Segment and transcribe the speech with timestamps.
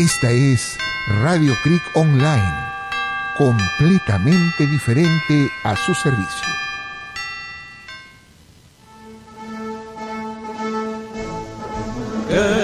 [0.00, 0.78] Esta es
[1.22, 2.54] Radio Creek Online,
[3.36, 6.48] completamente diferente a su servicio.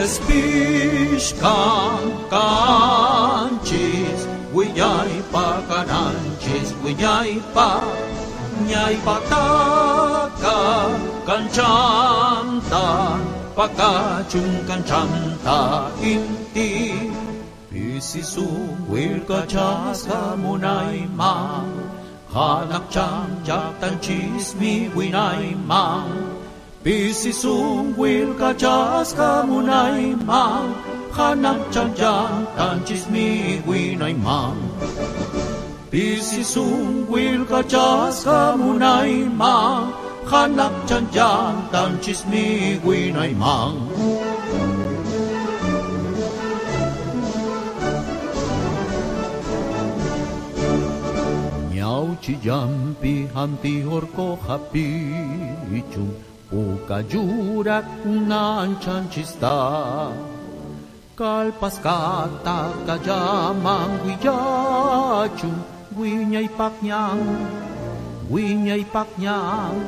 [0.03, 1.45] Espishkan
[2.31, 4.21] kanchis,
[4.55, 7.83] wiñay pa cananchis, wiñay pa,
[8.67, 10.89] ñay pa taka,
[11.27, 12.87] kanchanta,
[13.55, 17.16] pakachung kanchanta, inti,
[17.97, 21.65] Pisisung wilka chaska munay ma.
[22.29, 26.05] Hanak chang jaktan chismi winay ma.
[26.85, 30.45] Pisisung wilka chaska munay ma.
[31.17, 34.53] Hanak chang jaktan chismi winay ma.
[35.91, 39.57] Pisisung wilka chaska munay ma.
[40.27, 44.26] Hanak chang jaktan chismi winay ma
[52.27, 54.87] Chiyampi hampi horko hapi
[55.95, 56.11] chung
[56.51, 60.11] Uka jurak nanchan chista
[61.15, 65.55] Kalpas kata kajamang wiyachung
[65.95, 67.23] Winyay paknyang
[68.27, 69.79] Winyay paknyang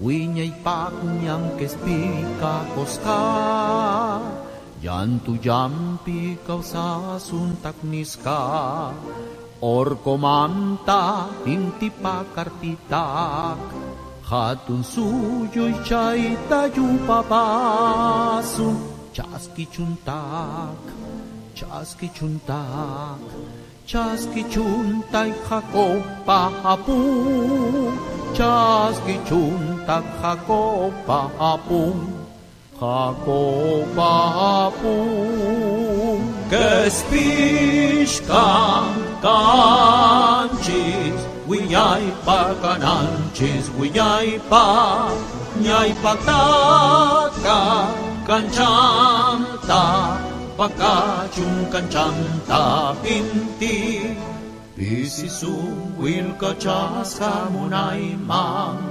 [0.00, 3.20] Winyay paknyang kespika koska
[4.80, 6.40] Yan tu jampi
[9.60, 13.60] Orcomanta, intipakarpitak,
[14.24, 18.40] hatun suyo chaita chuntak,
[19.12, 20.80] chaskichuntak,
[21.52, 23.20] chaskichuntak,
[23.84, 27.92] chaskichuntak jacopa apun,
[28.32, 32.00] chaskichuntak jacopa apun,
[32.80, 34.12] jacopa
[34.72, 36.39] apun.
[36.50, 38.16] Găspișcan,
[39.24, 44.66] cancis, uiai pa canancis, uiai pa,
[45.62, 47.60] niai pa taca,
[48.26, 49.84] cancanta,
[50.56, 52.62] pa cacium cancanta
[53.02, 53.78] pinti,
[54.76, 58.82] pisisum wil cachas camunai mang,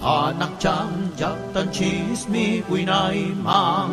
[0.00, 3.92] anak chang jak tan chismi quinai mang,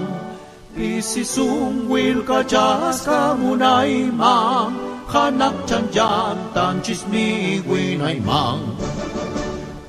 [0.76, 4.72] Isisung wil ka jas ka munay mang
[5.12, 8.80] Hanak chanjan tan chismi winay mang.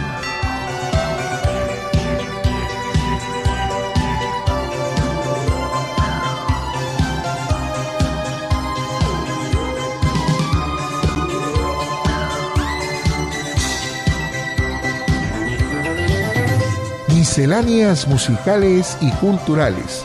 [17.09, 20.05] Misceláneas musicales y culturales,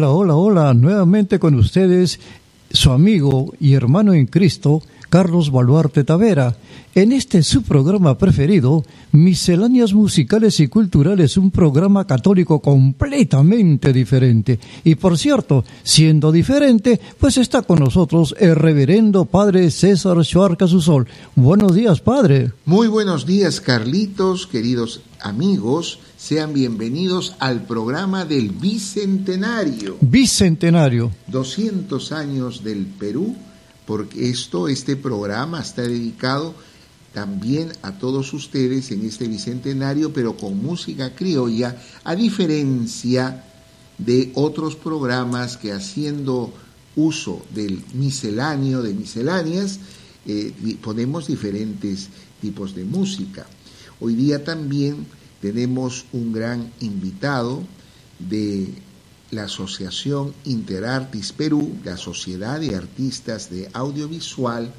[0.00, 2.20] Hola, hola, hola, nuevamente con ustedes
[2.72, 4.80] su amigo y hermano en Cristo,
[5.10, 6.56] Carlos Baluarte Tavera,
[6.94, 8.82] en este su programa preferido,
[9.12, 14.58] Misceláneas Musicales y Culturales, un programa católico completamente diferente.
[14.84, 21.08] Y por cierto, siendo diferente, pues está con nosotros el reverendo Padre César Schuarca Susol.
[21.34, 22.52] Buenos días, Padre.
[22.64, 25.98] Muy buenos días, Carlitos, queridos amigos.
[26.20, 29.96] Sean bienvenidos al programa del Bicentenario.
[30.02, 31.10] Bicentenario.
[31.28, 33.34] 200 años del Perú,
[33.86, 36.54] porque esto, este programa está dedicado
[37.14, 43.42] también a todos ustedes en este Bicentenario, pero con música criolla, a diferencia
[43.96, 46.52] de otros programas que haciendo
[46.96, 49.80] uso del misceláneo, de misceláneas,
[50.26, 50.52] eh,
[50.82, 52.10] ponemos diferentes
[52.42, 53.46] tipos de música.
[54.00, 55.06] Hoy día también
[55.40, 57.62] tenemos un gran invitado
[58.18, 58.68] de
[59.30, 64.72] la Asociación Interartis Perú, la Sociedad de Artistas de Audiovisual,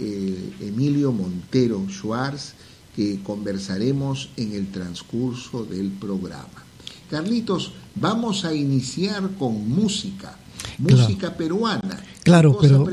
[0.00, 2.54] eh, Emilio Montero Schwartz,
[2.94, 6.64] que conversaremos en el transcurso del programa.
[7.10, 10.36] Carlitos, vamos a iniciar con música,
[10.78, 12.02] música peruana.
[12.22, 12.86] Claro, pero,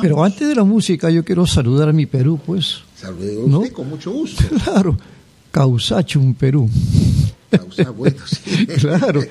[0.00, 2.78] pero antes de la música yo quiero saludar a mi Perú, pues.
[2.96, 3.62] Saludos ¿no?
[3.72, 4.42] con mucho gusto.
[4.64, 4.96] Claro,
[5.50, 6.68] Causachum Perú.
[7.50, 8.66] Causa, bueno, sí.
[8.78, 9.22] claro,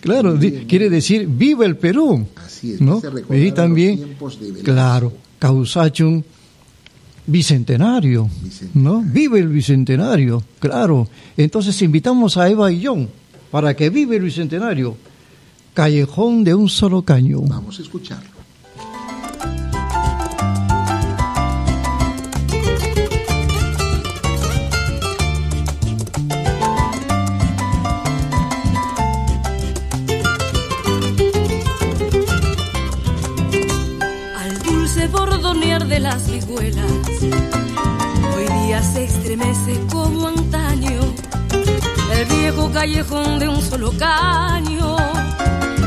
[0.00, 0.38] claro,
[0.68, 2.26] quiere decir viva el Perú.
[2.36, 3.00] Así es, ¿no?
[3.30, 4.16] Y también,
[4.62, 6.22] claro, Causachum
[7.26, 8.30] bicentenario,
[8.74, 9.02] ¿no?
[9.02, 11.08] Vive el bicentenario, claro.
[11.36, 13.08] Entonces invitamos a Eva y John
[13.50, 14.96] para que vive el bicentenario.
[15.74, 17.40] Callejón de un solo caño.
[17.42, 18.35] Vamos a escucharlo.
[36.06, 36.92] Las vihuelas.
[38.34, 41.00] Hoy día se estremece como antaño
[42.12, 44.96] el viejo callejón de un solo caño,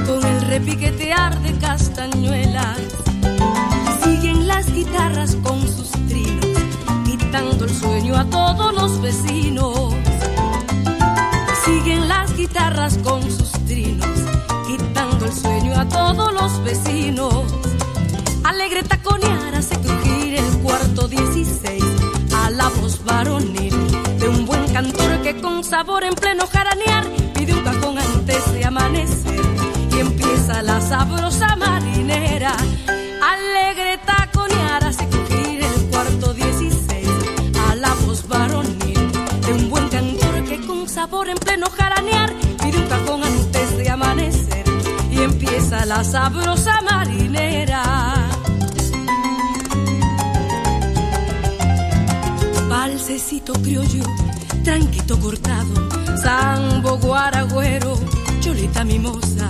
[0.06, 2.80] con el repiquetear de castañuelas.
[4.04, 6.58] Siguen las guitarras con sus trinos,
[7.06, 9.94] quitando el sueño a todos los vecinos.
[11.64, 14.20] Siguen las guitarras con sus trinos,
[14.68, 17.46] quitando el sueño a todos los vecinos
[18.50, 19.89] alegre taconear hace crujir
[20.40, 21.84] el cuarto 16
[22.34, 23.00] a la voz
[24.20, 28.66] de un buen cantor que con sabor en pleno jaranear pide un cajón antes de
[28.66, 29.42] amanecer
[29.92, 32.56] y empieza la sabrosa marinera.
[33.34, 37.08] Alegre taconear hace crujir el cuarto 16
[37.70, 39.12] a la voz varonil
[39.46, 42.34] de un buen cantor que con sabor en pleno jaranear
[42.64, 44.66] pide un cajón antes de amanecer
[45.12, 48.19] y empieza la sabrosa marinera.
[53.10, 54.04] Balsecito criollo,
[54.64, 55.90] tranquito cortado,
[56.22, 57.98] sambo guaragüero,
[58.40, 59.50] cholita mimosa.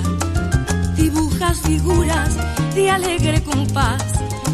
[0.95, 2.37] Dibujas figuras
[2.73, 4.01] de alegre compás,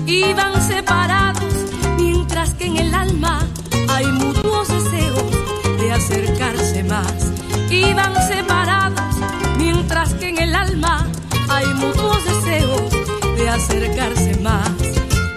[0.08, 1.54] iban separados,
[1.98, 3.48] mientras que en el alma
[3.90, 5.32] hay mutuos deseos
[5.80, 7.32] de acercarse más.
[7.70, 9.16] Iban separados,
[9.60, 11.08] mientras que en el alma
[11.48, 12.92] hay mutuos deseos
[13.38, 14.96] de acercarse más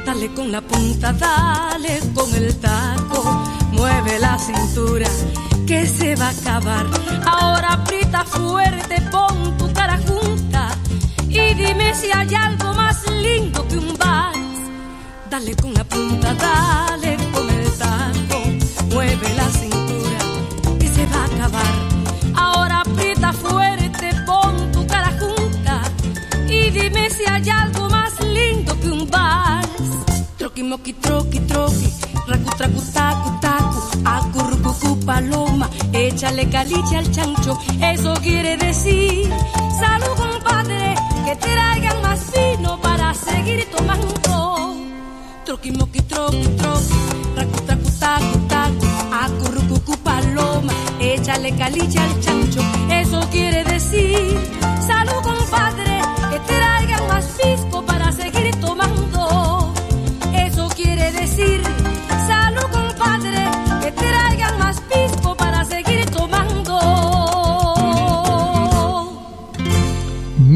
[0.09, 3.45] Dale con la punta, dale con el taco,
[3.79, 5.07] mueve la cintura
[5.67, 6.87] que se va a acabar.
[7.25, 10.77] Ahora aprieta fuerte, pon tu cara junta
[11.29, 14.61] y dime si hay algo más lindo que un vals.
[15.31, 18.41] Dale con la punta, dale con el taco,
[18.95, 20.21] mueve la cintura
[20.81, 21.75] que se va a acabar.
[22.35, 25.83] Ahora aprieta fuerte, pon tu cara junta
[26.49, 29.69] y dime si hay algo más lindo que un vals
[30.39, 31.89] troqui, moqui, troqui, troqui,
[32.29, 39.31] racu, tracu, tacu, tacu, acurrucucu, paloma, échale caliche al chancho, eso quiere decir,
[39.81, 40.95] salud compadre,
[41.25, 44.09] que traigan más vino para seguir tomando.
[45.45, 46.95] Troqui, moqui, troqui, troqui,
[47.37, 48.87] racu, tracu, tacu, tacu,
[49.23, 54.39] acurrucucu, paloma, échale caliche al chancho, eso quiere decir,
[54.87, 57.68] salud compadre, que traigan más pisco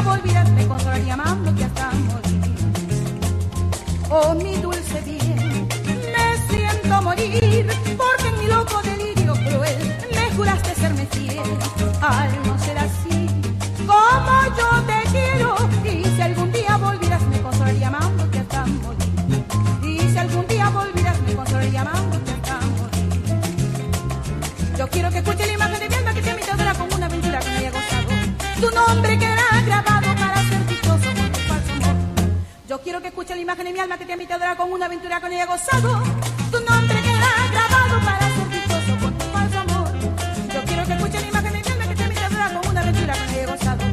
[0.04, 2.42] Volvieras me consolaría amándote hasta morir.
[4.10, 4.51] Oh mi
[33.32, 36.04] escuche la imagen de mi alma que te invita con una aventura con ella gozado.
[36.52, 39.88] Tu nombre quedará grabado para ser dichoso con tu falso amor.
[40.54, 43.14] Yo quiero que escuche la imagen de mi alma que te invita con una aventura
[43.14, 43.84] con ella gozado.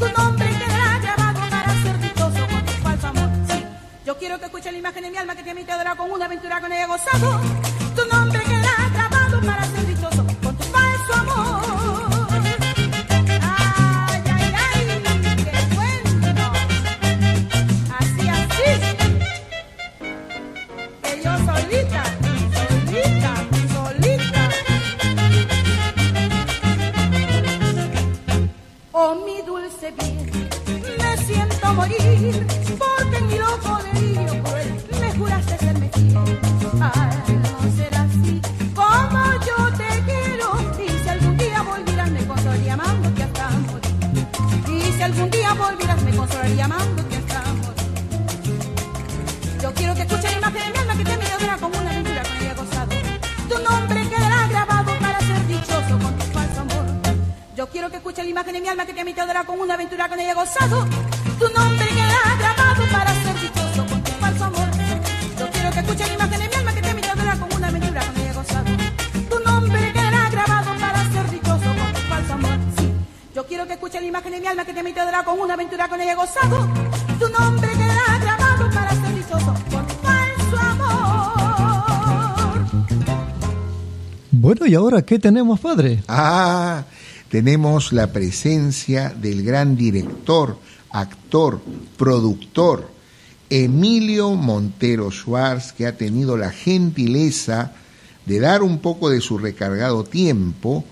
[0.00, 3.30] Tu nombre quedará grabado para ser dichoso con tu falso amor.
[3.48, 3.64] Sí.
[4.06, 6.60] Yo quiero que escuche la imagen de mi alma que te invita con una aventura
[6.60, 7.59] con ella gozado.
[85.06, 86.02] Qué tenemos, padre?
[86.08, 86.84] Ah,
[87.28, 90.58] tenemos la presencia del gran director,
[90.90, 91.60] actor,
[91.96, 92.90] productor,
[93.48, 97.72] Emilio Montero Schwartz, que ha tenido la gentileza
[98.26, 100.84] de dar un poco de su recargado tiempo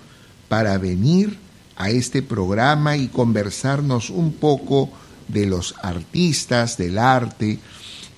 [0.49, 1.37] para venir
[1.77, 4.91] a este programa y conversarnos un poco
[5.27, 7.59] de los artistas, del arte,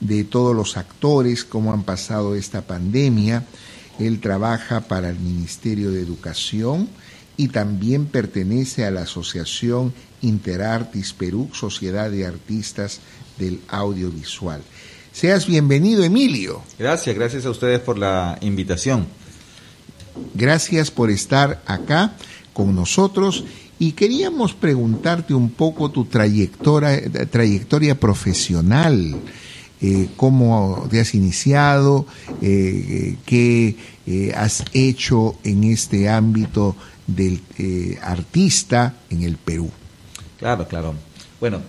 [0.01, 3.45] de todos los actores, cómo han pasado esta pandemia.
[4.01, 6.89] Él trabaja para el Ministerio de Educación
[7.37, 9.93] y también pertenece a la Asociación
[10.23, 13.01] Interartis Perú, Sociedad de Artistas
[13.39, 14.63] del Audiovisual.
[15.13, 16.63] Seas bienvenido, Emilio.
[16.79, 19.07] Gracias, gracias a ustedes por la invitación.
[20.35, 22.15] Gracias por estar acá
[22.53, 23.45] con nosotros
[23.79, 29.17] y queríamos preguntarte un poco tu trayectoria, trayectoria profesional,
[29.83, 32.07] eh, cómo te has iniciado,
[32.43, 37.41] eh, qué eh, has hecho en este ámbito del
[38.03, 39.71] artista en el Perú.
[40.39, 40.95] Claro, claro.
[41.41, 41.63] Bueno,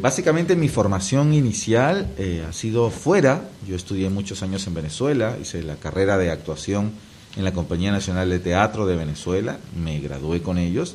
[0.00, 2.08] básicamente mi formación inicial
[2.48, 3.50] ha sido fuera.
[3.66, 6.92] Yo estudié muchos años en Venezuela, hice la carrera de actuación
[7.36, 10.94] en la Compañía Nacional de Teatro de Venezuela, me gradué con ellos,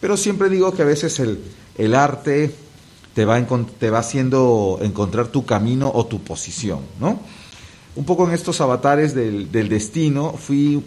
[0.00, 1.40] pero siempre digo que a veces el,
[1.78, 2.52] el arte
[3.16, 3.42] te va,
[3.80, 7.18] te va haciendo encontrar tu camino o tu posición, ¿no?
[7.96, 10.84] Un poco en estos avatares del, del destino fui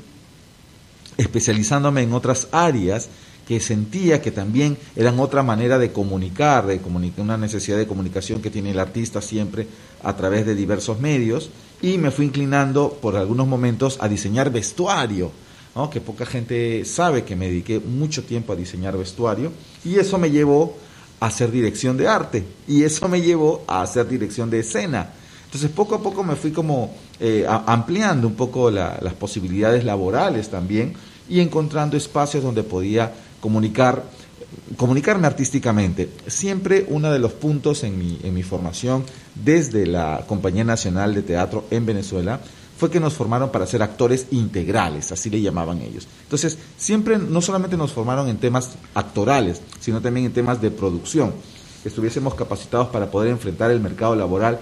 [1.18, 3.10] especializándome en otras áreas
[3.48, 8.44] que sentía que también eran otra manera de comunicar, de comunicar, una necesidad de comunicación
[8.44, 9.66] que tiene el artista siempre
[10.04, 11.50] a través de diversos medios,
[11.82, 15.32] y me fui inclinando por algunos momentos a diseñar vestuario.
[15.76, 15.90] ¿no?
[15.90, 19.52] que poca gente sabe que me dediqué mucho tiempo a diseñar vestuario
[19.86, 20.76] y eso me llevó
[21.20, 25.10] hacer dirección de arte y eso me llevó a hacer dirección de escena.
[25.46, 30.94] Entonces poco a poco me fui como eh, ampliando un poco las posibilidades laborales también
[31.28, 34.04] y encontrando espacios donde podía comunicar
[34.78, 36.10] comunicarme artísticamente.
[36.28, 39.04] Siempre uno de los puntos en mi, en mi formación
[39.36, 42.40] desde la Compañía Nacional de Teatro en Venezuela
[42.80, 46.08] fue que nos formaron para ser actores integrales, así le llamaban ellos.
[46.24, 51.34] Entonces, siempre no solamente nos formaron en temas actorales, sino también en temas de producción,
[51.84, 54.60] que estuviésemos capacitados para poder enfrentar el mercado laboral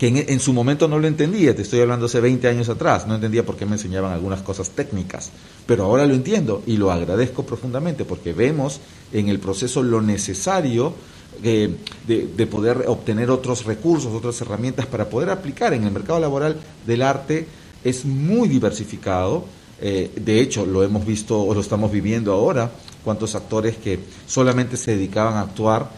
[0.00, 3.16] que en, su momento no lo entendía, te estoy hablando hace 20 años atrás, no
[3.16, 5.30] entendía por qué me enseñaban algunas cosas técnicas,
[5.66, 8.80] pero ahora lo entiendo y lo agradezco profundamente porque vemos
[9.12, 10.94] en el proceso lo necesario
[11.42, 11.74] eh,
[12.06, 16.56] de, poder obtener otros recursos, otras herramientas para poder aplicar en el mercado laboral
[16.86, 17.46] del arte
[17.84, 19.44] es muy diversificado,
[19.80, 22.70] eh, de hecho lo hemos visto o lo estamos viviendo ahora,
[23.04, 25.88] cuántos actores que solamente se dedicaban a actuar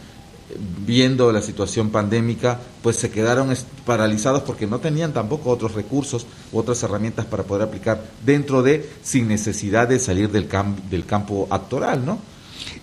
[0.87, 3.55] viendo la situación pandémica, pues se quedaron
[3.87, 8.89] paralizados porque no tenían tampoco otros recursos u otras herramientas para poder aplicar dentro de,
[9.03, 10.49] sin necesidad de salir del,
[10.91, 12.19] del campo actoral, ¿no?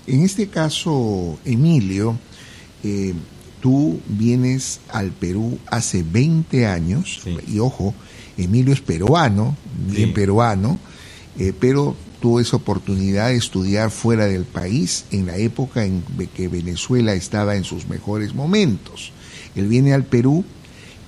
[0.07, 2.17] En este caso, Emilio,
[2.83, 3.13] eh,
[3.61, 7.93] tú vienes al Perú hace 20 años, y ojo,
[8.37, 9.55] Emilio es peruano,
[9.91, 10.79] bien peruano,
[11.37, 16.03] eh, pero tuvo esa oportunidad de estudiar fuera del país en la época en
[16.35, 19.11] que Venezuela estaba en sus mejores momentos.
[19.55, 20.43] Él viene al Perú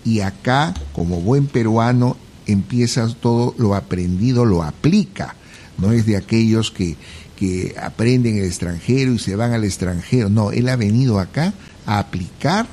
[0.03, 5.35] y acá, como buen peruano, empieza todo lo aprendido, lo aplica.
[5.77, 6.95] No es de aquellos que,
[7.41, 10.29] que aprenden el extranjero y se van al extranjero.
[10.29, 11.55] No, él ha venido acá
[11.87, 12.67] a aplicar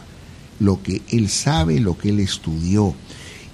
[0.61, 2.95] lo que él sabe, lo que él estudió.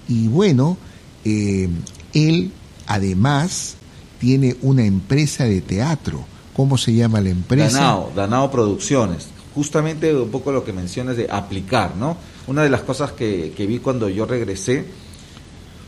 [0.09, 0.77] Y bueno,
[1.25, 1.69] eh,
[2.15, 2.51] él
[2.89, 3.77] además
[4.19, 6.25] tiene una empresa de teatro.
[6.53, 7.79] ¿Cómo se llama la empresa?
[7.79, 9.29] Danao, Danao Producciones.
[9.55, 12.17] Justamente un poco lo que mencionas de aplicar, ¿no?
[12.49, 14.85] Una de las cosas que, vi cuando yo regresé,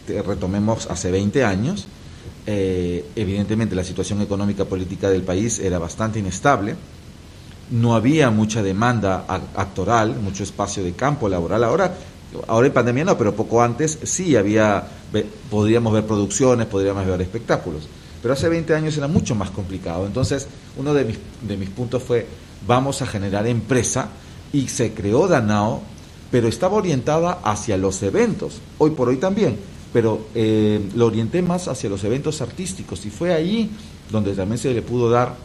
[0.06, 1.88] retomemos hace 20 años,
[2.46, 6.76] eh, evidentemente la situación económica política del país era bastante inestable,
[7.70, 9.24] no había mucha demanda
[9.56, 11.64] actoral, mucho espacio de campo laboral.
[11.64, 11.94] Ahora,
[12.46, 14.86] ahora en pandemia no, pero poco antes sí había,
[15.50, 17.88] podríamos ver producciones, podríamos ver espectáculos.
[18.22, 20.06] Pero hace 20 años era mucho más complicado.
[20.06, 22.26] Entonces, uno de mis, de mis puntos fue,
[22.66, 24.08] vamos a generar empresa
[24.52, 25.82] y se creó Danao,
[26.30, 29.58] pero estaba orientada hacia los eventos, hoy por hoy también,
[29.92, 33.70] pero eh, lo orienté más hacia los eventos artísticos y fue ahí
[34.10, 35.36] donde también se le pudo dar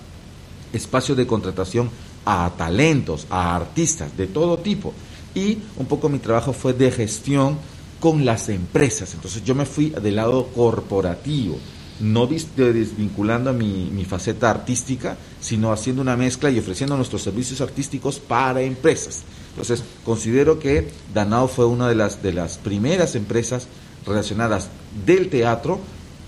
[0.73, 1.89] espacio de contratación
[2.25, 4.93] a talentos, a artistas de todo tipo.
[5.33, 7.57] Y un poco mi trabajo fue de gestión
[7.99, 9.13] con las empresas.
[9.13, 11.57] Entonces yo me fui del lado corporativo
[12.01, 18.19] no desvinculando mi, mi, faceta artística, sino haciendo una mezcla y ofreciendo nuestros servicios artísticos
[18.19, 19.21] para empresas.
[19.51, 23.67] Entonces, considero que Danao fue una de las, de las primeras empresas
[24.05, 24.69] relacionadas
[25.05, 25.79] del teatro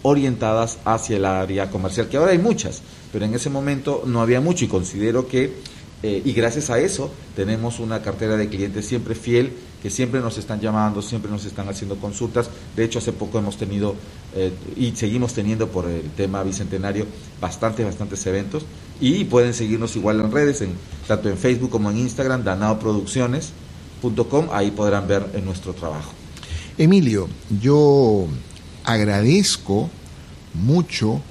[0.04, 2.82] orientadas hacia el área comercial, que ahora hay muchas,
[3.12, 5.54] pero en ese momento no había mucho y considero que,
[6.04, 10.38] eh, y gracias a eso, tenemos una cartera de clientes siempre fiel que siempre nos
[10.38, 12.50] están llamando, siempre nos están haciendo consultas.
[12.74, 13.96] De hecho, hace poco hemos tenido
[14.34, 17.06] eh, y seguimos teniendo por el tema bicentenario
[17.42, 18.64] bastantes, bastantes eventos.
[19.02, 20.72] Y pueden seguirnos igual en redes, en,
[21.06, 26.23] tanto en Facebook como en Instagram, danaoproducciones.com, ahí podrán ver en nuestro trabajo.
[26.78, 27.30] Emilio,
[27.62, 28.28] yo
[28.84, 29.90] agradezco
[30.54, 31.22] mucho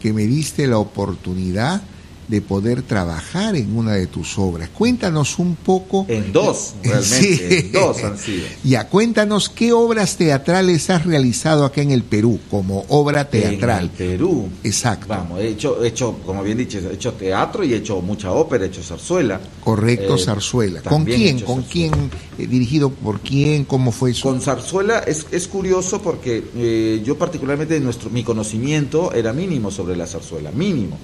[0.00, 1.82] que me diste la oportunidad
[2.30, 4.68] de poder trabajar en una de tus obras.
[4.68, 6.06] Cuéntanos un poco.
[6.08, 7.58] En dos, realmente.
[7.58, 8.46] En dos han sido.
[8.62, 13.84] Ya, cuéntanos qué obras teatrales has realizado acá en el Perú como obra teatral.
[13.84, 14.48] En Perú.
[14.62, 15.06] Exacto.
[15.08, 18.30] Vamos, he hecho, he hecho, como bien dicho, he hecho teatro y he hecho mucha
[18.30, 19.40] ópera, he hecho zarzuela.
[19.64, 20.82] Correcto, eh, zarzuela.
[20.82, 21.40] ¿Con quién?
[21.40, 21.92] ¿Con quién?
[22.38, 23.64] Eh, ¿Dirigido por quién?
[23.64, 24.22] ¿Cómo fue eso?
[24.22, 29.96] Con zarzuela es, es curioso porque eh, yo particularmente nuestro, mi conocimiento era mínimo sobre
[29.96, 30.96] la zarzuela, mínimo.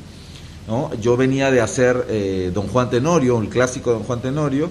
[1.00, 4.70] Yo venía de hacer eh, Don Juan Tenorio, el clásico Don Juan Tenorio,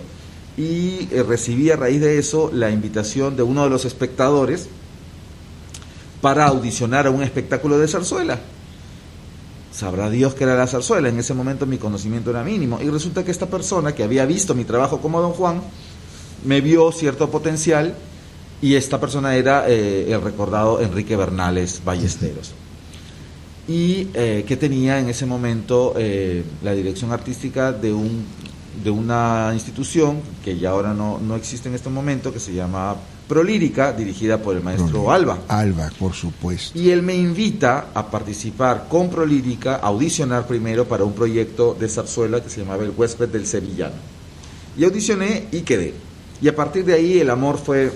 [0.58, 4.68] y eh, recibí a raíz de eso la invitación de uno de los espectadores
[6.22, 8.40] para audicionar a un espectáculo de zarzuela.
[9.72, 12.80] Sabrá Dios que era la zarzuela, en ese momento mi conocimiento era mínimo.
[12.82, 15.62] Y resulta que esta persona que había visto mi trabajo como Don Juan,
[16.44, 17.96] me vio cierto potencial
[18.62, 22.54] y esta persona era eh, el recordado Enrique Bernales Ballesteros
[23.68, 28.24] y eh, que tenía en ese momento eh, la dirección artística de, un,
[28.84, 32.96] de una institución que ya ahora no, no existe en este momento, que se llama
[33.28, 35.40] Prolírica, dirigida por el maestro Alba.
[35.48, 36.78] Alba, por supuesto.
[36.78, 41.90] Y él me invita a participar con Prolírica, a audicionar primero para un proyecto de
[41.90, 43.96] zarzuela que se llamaba El huésped del Sevillano.
[44.78, 45.94] Y audicioné y quedé.
[46.42, 47.92] Y a partir de ahí el amor fue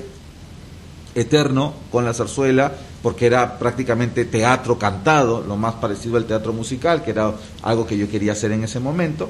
[1.19, 7.03] eterno con la zarzuela, porque era prácticamente teatro cantado, lo más parecido al teatro musical,
[7.03, 9.29] que era algo que yo quería hacer en ese momento.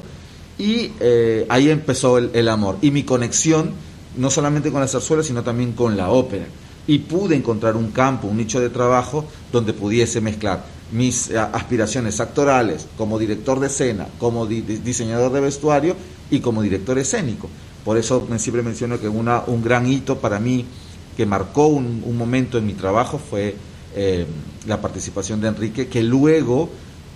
[0.58, 2.78] Y eh, ahí empezó el, amor.
[2.82, 3.72] Y mi conexión
[4.18, 6.46] no solamente con la zarzuela, sino también con la ópera.
[6.88, 12.20] Y pude encontrar un campo, un nicho de trabajo donde pudiese mezclar mis eh, aspiraciones
[12.20, 15.96] actorales como director de escena, como diseñador de vestuario
[16.32, 17.50] y como director escénico.
[17.86, 20.66] Por eso siempre menciono que una, un gran hito para mí
[21.20, 23.54] que marcó un, momento en mi trabajo fue
[23.94, 24.26] eh,
[24.66, 26.70] la participación de Enrique, que luego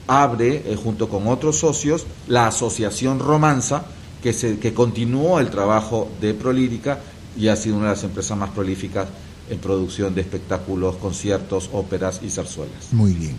[0.07, 3.85] abre, eh, junto con otros socios, la Asociación Romanza,
[4.21, 6.99] que, se, que continuó el trabajo de Prolírica
[7.37, 9.07] y ha sido una de las empresas más prolíficas
[9.49, 12.91] en producción de espectáculos, conciertos, óperas y zarzuelas.
[12.91, 13.37] Muy bien.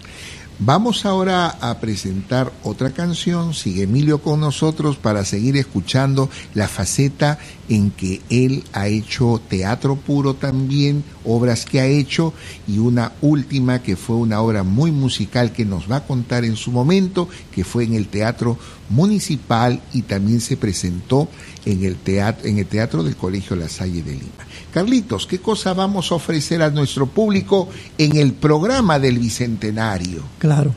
[0.61, 3.55] Vamos ahora a presentar otra canción.
[3.55, 9.97] Sigue Emilio con nosotros para seguir escuchando la faceta en que él ha hecho teatro
[9.97, 12.33] puro también, obras que ha hecho
[12.69, 16.55] y una última que fue una obra muy musical que nos va a contar en
[16.55, 18.57] su momento, que fue en el Teatro
[18.90, 21.29] Municipal y también se presentó
[21.64, 24.45] en el teatro, en el teatro del Colegio La Salle de Lima.
[24.74, 30.20] Carlitos, ¿qué cosa vamos a ofrecer a nuestro público en el programa del Bicentenario?
[30.40, 30.74] Claro.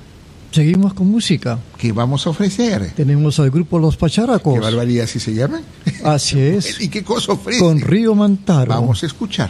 [0.51, 1.57] Seguimos con música.
[1.79, 2.91] ¿Qué vamos a ofrecer?
[2.95, 4.53] Tenemos al grupo Los Pacharacos.
[4.53, 5.63] ¿Qué barbaridad así se llama?
[6.03, 6.79] Así es.
[6.79, 7.59] ¿Y qué cosa ofrece?
[7.59, 8.69] Con Río Mantaro.
[8.69, 9.49] Vamos a escuchar.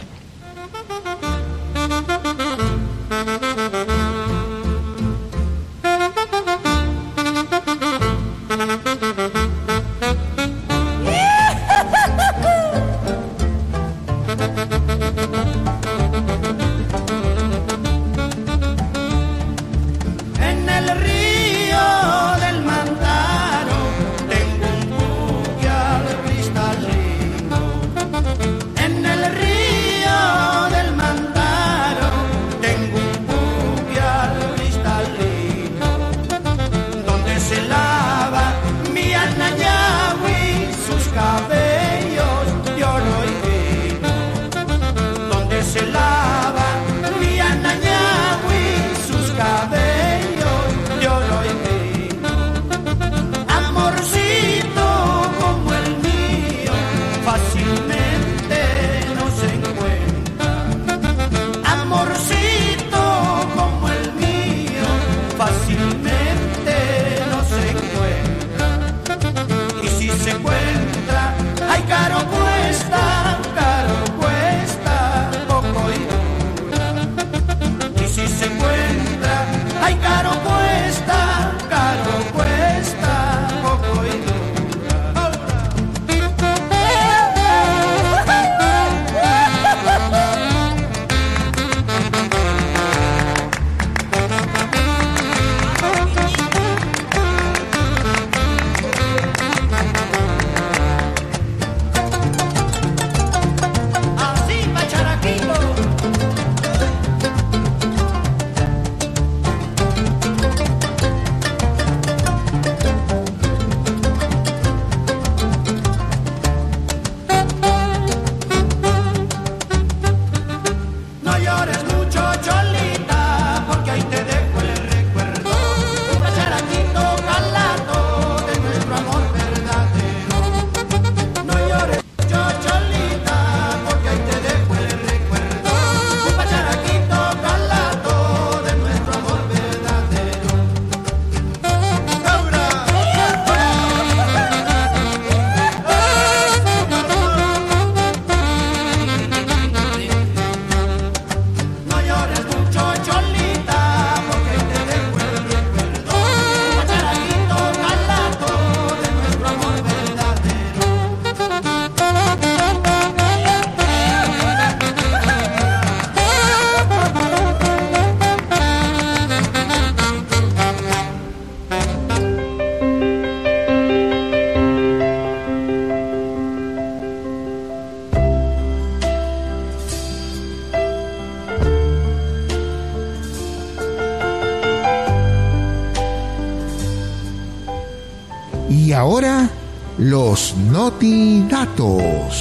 [190.38, 192.32] Los Notidatos.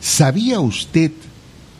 [0.00, 1.10] ¿Sabía usted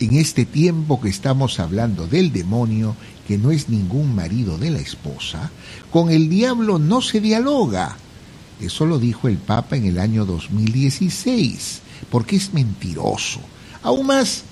[0.01, 2.97] en este tiempo que estamos hablando del demonio,
[3.29, 5.53] que no es ningún marido de la esposa?
[5.93, 7.97] Con el diablo no se dialoga.
[8.61, 13.39] Eso lo dijo el Papa en el año 2016, porque es mentiroso.
[13.85, 14.43] Aún más,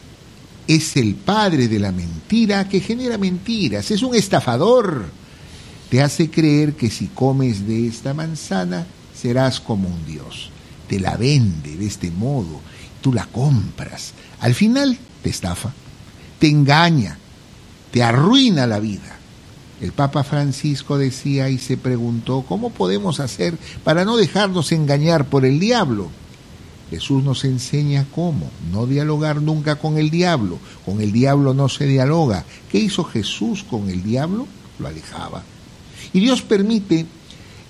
[0.66, 5.06] es el padre de la mentira que genera mentiras, es un estafador.
[5.90, 10.50] Te hace creer que si comes de esta manzana serás como un dios.
[10.88, 12.60] Te la vende de este modo,
[13.00, 14.12] tú la compras.
[14.40, 15.72] Al final te estafa,
[16.38, 17.18] te engaña,
[17.90, 19.18] te arruina la vida.
[19.80, 25.44] El Papa Francisco decía y se preguntó, ¿cómo podemos hacer para no dejarnos engañar por
[25.44, 26.10] el diablo?
[26.94, 30.60] Jesús nos enseña cómo, no dialogar nunca con el diablo.
[30.86, 32.44] Con el diablo no se dialoga.
[32.70, 34.46] ¿Qué hizo Jesús con el diablo?
[34.78, 35.42] Lo alejaba.
[36.12, 37.04] Y Dios permite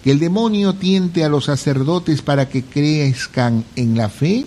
[0.03, 4.45] que el demonio tiente a los sacerdotes para que crezcan en la fe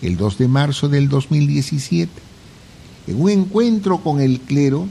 [0.00, 2.12] el 2 de marzo del 2017.
[3.08, 4.86] En un encuentro con el clero,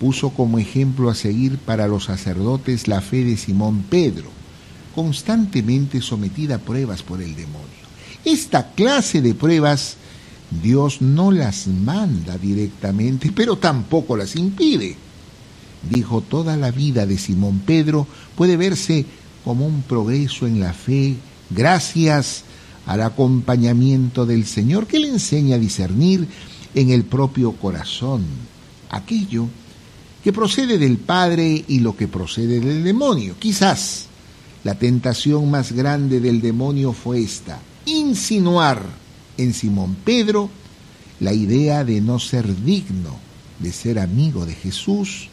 [0.00, 4.28] puso como ejemplo a seguir para los sacerdotes la fe de Simón Pedro,
[4.92, 7.79] constantemente sometida a pruebas por el demonio.
[8.24, 9.96] Esta clase de pruebas
[10.62, 14.96] Dios no las manda directamente, pero tampoco las impide.
[15.88, 19.06] Dijo, toda la vida de Simón Pedro puede verse
[19.44, 21.16] como un progreso en la fe
[21.48, 22.42] gracias
[22.86, 26.26] al acompañamiento del Señor que le enseña a discernir
[26.74, 28.24] en el propio corazón
[28.90, 29.46] aquello
[30.22, 33.36] que procede del Padre y lo que procede del demonio.
[33.38, 34.06] Quizás
[34.64, 38.82] la tentación más grande del demonio fue esta, insinuar
[39.36, 40.50] en Simón Pedro
[41.18, 45.28] la idea de no ser digno de ser amigo de Jesús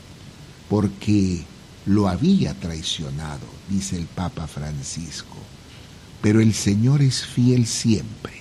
[0.70, 1.44] porque
[1.86, 5.38] lo había traicionado, dice el Papa Francisco.
[6.22, 8.34] Pero el Señor es fiel siempre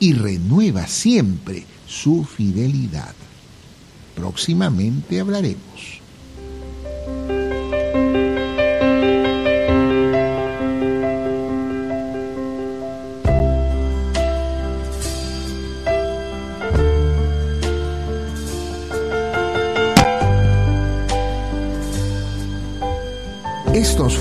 [0.00, 3.14] y renueva siempre su fidelidad.
[4.14, 6.03] Próximamente hablaremos.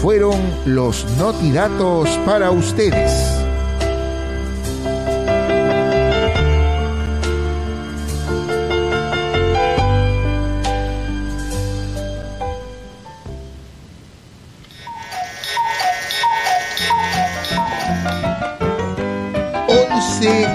[0.03, 3.39] Fueron los notidatos para ustedes.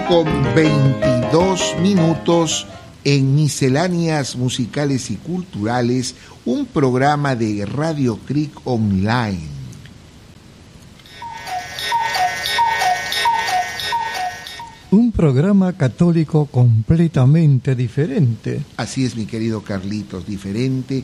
[0.09, 2.67] con 22 minutos
[3.15, 9.49] en Misceláneas Musicales y Culturales, un programa de Radio Creek Online.
[14.91, 18.61] Un programa católico completamente diferente.
[18.77, 21.03] Así es, mi querido Carlitos, diferente.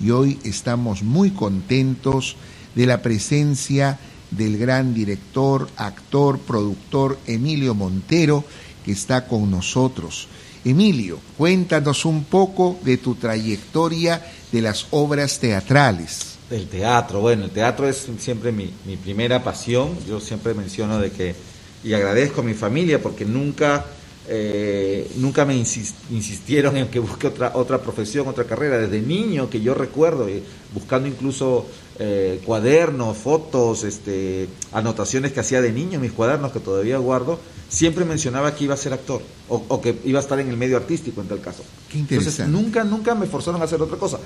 [0.00, 2.36] Y hoy estamos muy contentos
[2.74, 3.98] de la presencia
[4.30, 8.42] del gran director, actor, productor Emilio Montero,
[8.86, 10.28] que está con nosotros.
[10.64, 16.36] Emilio, cuéntanos un poco de tu trayectoria de las obras teatrales.
[16.48, 19.96] Del teatro, bueno, el teatro es siempre mi, mi primera pasión.
[20.06, 21.34] Yo siempre menciono de que,
[21.82, 23.84] y agradezco a mi familia porque nunca
[24.28, 28.78] eh, nunca me insistieron en que busque otra, otra profesión, otra carrera.
[28.78, 31.66] Desde niño que yo recuerdo, eh, buscando incluso
[32.04, 37.38] eh, cuadernos, fotos, este, anotaciones que hacía de niño mis cuadernos que todavía guardo,
[37.68, 40.76] siempre mencionaba que iba a ser actor o, que iba a estar en el medio
[40.76, 41.62] artístico en tal caso.
[41.94, 44.18] Entonces nunca, nunca me forzaron a hacer otra cosa.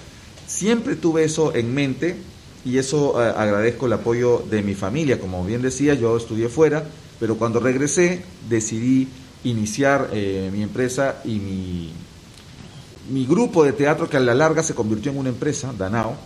[0.47, 2.17] Siempre tuve eso en mente
[2.65, 5.21] y eso agradezco el apoyo de mi familia.
[5.21, 6.83] Como bien decía, yo estudié fuera,
[7.21, 9.07] pero cuando regresé decidí
[9.45, 11.93] iniciar eh, mi empresa y mi,
[13.11, 16.17] mi grupo de teatro que a la larga se convirtió en una empresa, Danao,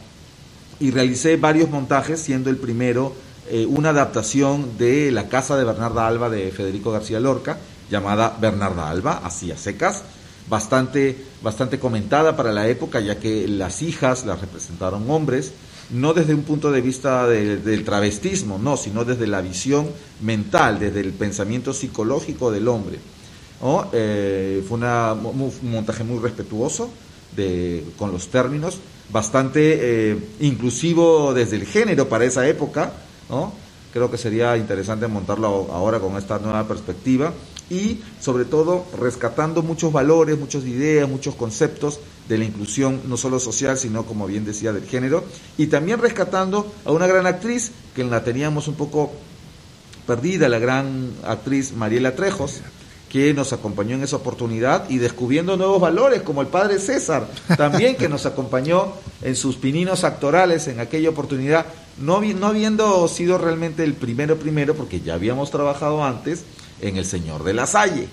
[0.80, 3.14] y realicé varios montajes, siendo el primero
[3.48, 7.58] eh, una adaptación de La Casa de Bernarda Alba de Federico García Lorca,
[7.90, 10.02] llamada Bernarda Alba, así a secas,
[10.48, 15.52] bastante, bastante comentada para la época, ya que las hijas las representaron hombres,
[15.90, 19.88] no desde un punto de vista del travestismo, no, sino desde la visión
[20.20, 22.98] mental, desde el pensamiento psicológico del hombre.
[23.92, 26.90] Eh, fue un montaje muy respetuoso
[27.36, 28.78] de, con los términos,
[29.12, 32.92] bastante eh, inclusivo desde el género para esa época,
[33.92, 37.32] creo que sería interesante montarlo ahora con esta nueva perspectiva
[37.68, 43.38] y sobre todo rescatando muchos valores, muchas ideas, muchos conceptos de la inclusión, no solo
[43.38, 45.24] social, sino como bien decía, del género,
[45.58, 49.12] y también rescatando a una gran actriz que la teníamos un poco
[50.06, 52.60] perdida, la gran actriz Mariela Trejos,
[53.10, 57.96] que nos acompañó en esa oportunidad y descubriendo nuevos valores, como el padre César, también
[57.96, 61.66] que nos acompañó en sus pininos actorales en aquella oportunidad,
[61.98, 66.44] no, no habiendo sido realmente el primero primero, porque ya habíamos trabajado antes
[66.80, 68.06] en El Señor de la Salle.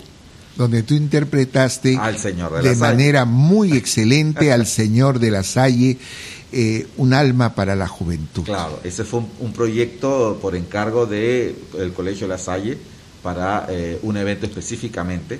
[0.56, 2.92] Donde tú interpretaste Al Señor de de, la Salle.
[2.92, 6.00] manera muy excelente al Señor de la Salle,
[6.52, 8.46] eh, un alma para la juventud.
[8.46, 12.80] Claro, ese fue un, un proyecto por encargo del Colegio La Salle
[13.24, 15.40] para eh, un evento específicamente.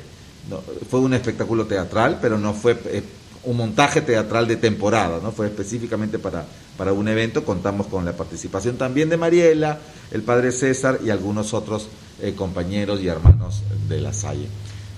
[0.50, 3.04] No, fue un espectáculo teatral, pero no fue eh,
[3.44, 6.46] un montaje teatral de temporada, no fue específicamente para,
[6.78, 7.44] para un evento.
[7.44, 9.78] Contamos con la participación también de Mariela,
[10.12, 11.88] el padre César y algunos otros
[12.22, 14.48] eh, compañeros y hermanos de La Salle.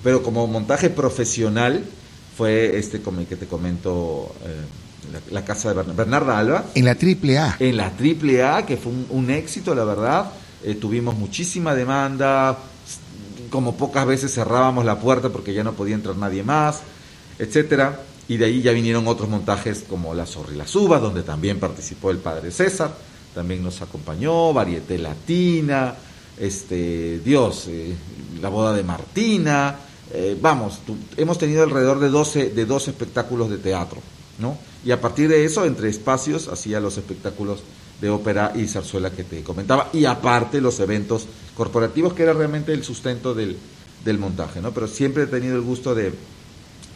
[0.04, 1.84] Pero como montaje profesional
[2.38, 4.34] fue este como el que te comento,
[5.12, 7.58] la, la casa de Bern- Bernarda Alba En la triple A.
[7.60, 10.32] en la triple A, que fue un, un éxito, la verdad.
[10.64, 12.58] Eh, tuvimos muchísima demanda,
[13.50, 16.82] como pocas veces cerrábamos la puerta porque ya no podía entrar nadie más,
[17.38, 18.02] etcétera.
[18.28, 21.60] Y de ahí ya vinieron otros montajes como La Zorra y las Uvas, donde también
[21.60, 22.94] participó el padre César,
[23.34, 25.96] también nos acompañó, Varieté Latina,
[26.38, 27.96] este, Dios, eh,
[28.40, 29.76] la boda de Martina,
[30.12, 30.80] eh, vamos,
[31.18, 34.00] hemos tenido alrededor de 12, de 12 espectáculos de teatro,
[34.40, 34.58] ¿no?
[34.84, 37.60] Y a partir de eso, entre espacios, hacía los espectáculos
[38.02, 42.72] de ópera y zarzuela que te comentaba, y aparte los eventos corporativos, que era realmente
[42.74, 43.58] el sustento del,
[44.06, 44.72] del montaje, ¿no?
[44.74, 46.14] Pero siempre he tenido el gusto de,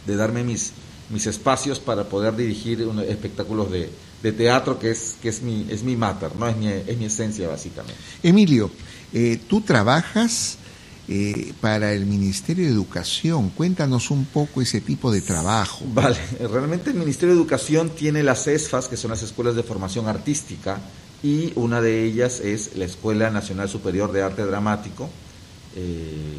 [0.06, 0.72] de darme mis,
[1.10, 3.90] mis espacios para poder dirigir un- espectáculos de,
[4.22, 6.48] de teatro, que es, que es mi, es mi mater, ¿no?
[6.48, 8.00] Es mi, es mi esencia, básicamente.
[8.22, 8.70] Emilio,
[9.12, 10.56] eh, tú trabajas
[11.08, 13.50] eh, para el Ministerio de Educación.
[13.50, 15.84] Cuéntanos un poco ese tipo de trabajo.
[15.92, 16.16] Vale,
[16.50, 20.78] realmente el Ministerio de Educación tiene las ESFAS, que son las escuelas de formación artística,
[21.22, 25.08] y una de ellas es la Escuela Nacional Superior de Arte Dramático,
[25.76, 26.38] eh,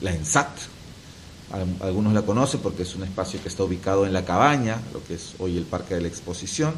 [0.00, 0.48] la ENSAT.
[1.52, 5.04] Al- Algunos la conocen porque es un espacio que está ubicado en la cabaña, lo
[5.04, 6.74] que es hoy el Parque de la Exposición,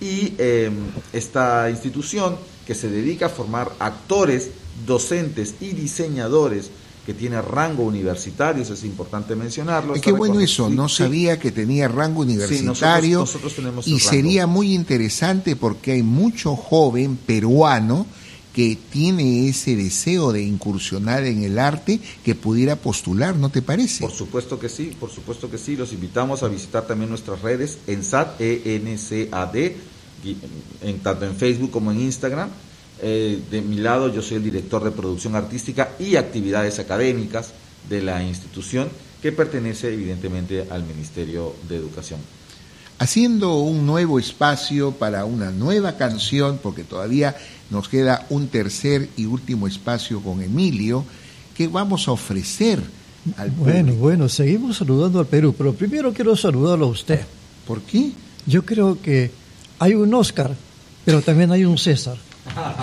[0.00, 0.70] y eh,
[1.12, 2.36] esta institución
[2.68, 4.50] que se dedica a formar actores,
[4.86, 6.68] docentes y diseñadores
[7.06, 9.94] que tiene rango universitario, eso es importante mencionarlo.
[9.94, 10.96] Qué está bueno eso, sí, no sí.
[10.96, 14.10] sabía que tenía rango universitario nosotros tenemos y rango.
[14.10, 18.04] sería muy interesante porque hay mucho joven peruano
[18.52, 24.02] que tiene ese deseo de incursionar en el arte que pudiera postular, ¿no te parece?
[24.02, 25.74] Por supuesto que sí, por supuesto que sí.
[25.74, 29.97] Los invitamos a visitar también nuestras redes, ENSAD, E-N-C-A-D, y-
[30.82, 32.48] en, tanto en Facebook como en Instagram.
[33.00, 37.52] Eh, de mi lado, yo soy el director de producción artística y actividades académicas
[37.88, 38.88] de la institución
[39.22, 42.20] que pertenece evidentemente al Ministerio de Educación.
[43.00, 47.36] haciendo un nuevo espacio para una nueva canción, porque todavía
[47.70, 51.04] nos queda un tercer y último espacio con Emilio,
[51.56, 52.80] que vamos a ofrecer
[53.36, 53.96] al Bueno, público.
[53.98, 57.20] bueno, seguimos saludando al Perú, pero primero quiero saludarlo a usted.
[57.66, 58.10] ¿Por qué?
[58.46, 59.30] Yo creo que
[59.78, 60.50] hay un Oscar,
[61.04, 62.16] pero también hay un César.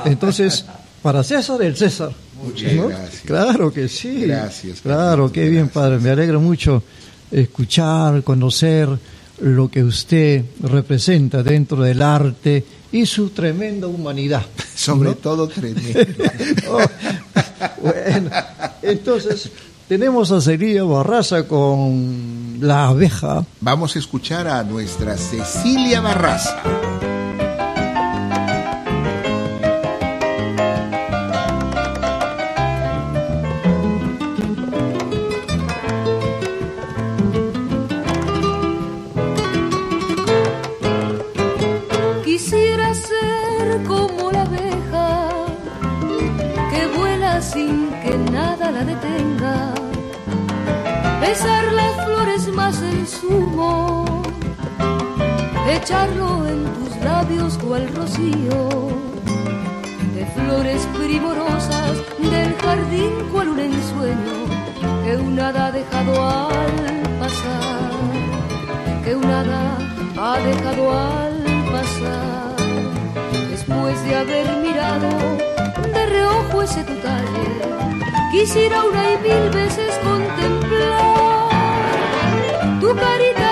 [0.05, 0.65] Entonces,
[1.01, 2.12] para César, el César.
[2.43, 2.88] Muchas ¿No?
[2.89, 3.21] gracias.
[3.25, 4.21] Claro que sí.
[4.25, 5.73] Gracias, Claro, qué bien, gracias.
[5.73, 5.99] padre.
[5.99, 6.84] Me alegra mucho
[7.31, 8.89] escuchar, conocer
[9.39, 14.45] lo que usted representa dentro del arte y su tremenda humanidad.
[14.75, 15.15] Sobre ¿no?
[15.15, 15.99] todo tremendo.
[16.69, 16.79] Oh,
[17.81, 18.29] bueno,
[18.81, 19.49] entonces
[19.88, 23.46] tenemos a Celia Barraza con la abeja.
[23.62, 26.62] Vamos a escuchar a nuestra Cecilia Barraza.
[53.06, 54.24] Zumo,
[55.70, 58.70] echarlo en tus labios cual rocío.
[60.15, 64.36] De flores primorosas del jardín cual un ensueño
[65.03, 67.86] que un hada ha dejado al pasar
[69.06, 69.78] que un hada
[70.18, 71.36] ha dejado al
[71.72, 72.56] pasar.
[73.51, 75.10] Después de haber mirado
[75.93, 77.47] de reojo ese tu talle,
[78.32, 81.24] quisiera una y mil veces contemplar
[82.86, 83.45] tu carita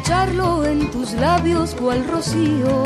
[0.00, 2.82] echarlo en tus labios cual rocío,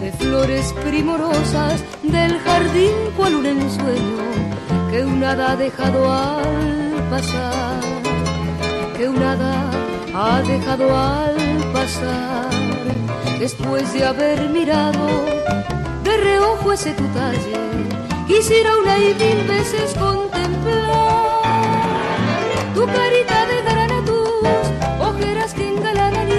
[0.00, 4.24] de flores primorosas del jardín cual un ensueño
[4.90, 7.80] que un hada ha dejado al pasar,
[8.96, 9.70] que un hada
[10.14, 11.36] ha dejado al
[11.72, 12.48] pasar,
[13.38, 15.06] después de haber mirado
[16.04, 17.56] de reojo ese tu talle,
[18.26, 20.27] quisiera una y mil veces contemplar
[22.78, 24.46] tu carita de grana, tus
[25.10, 26.32] ojeras que engalanan y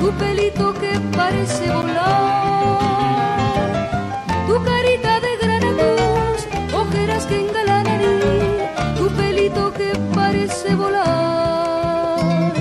[0.00, 2.80] tu pelito que parece volar,
[4.48, 6.38] tu carita de grana, tus
[6.74, 12.52] ojeras que engalanan y tu pelito que parece volar.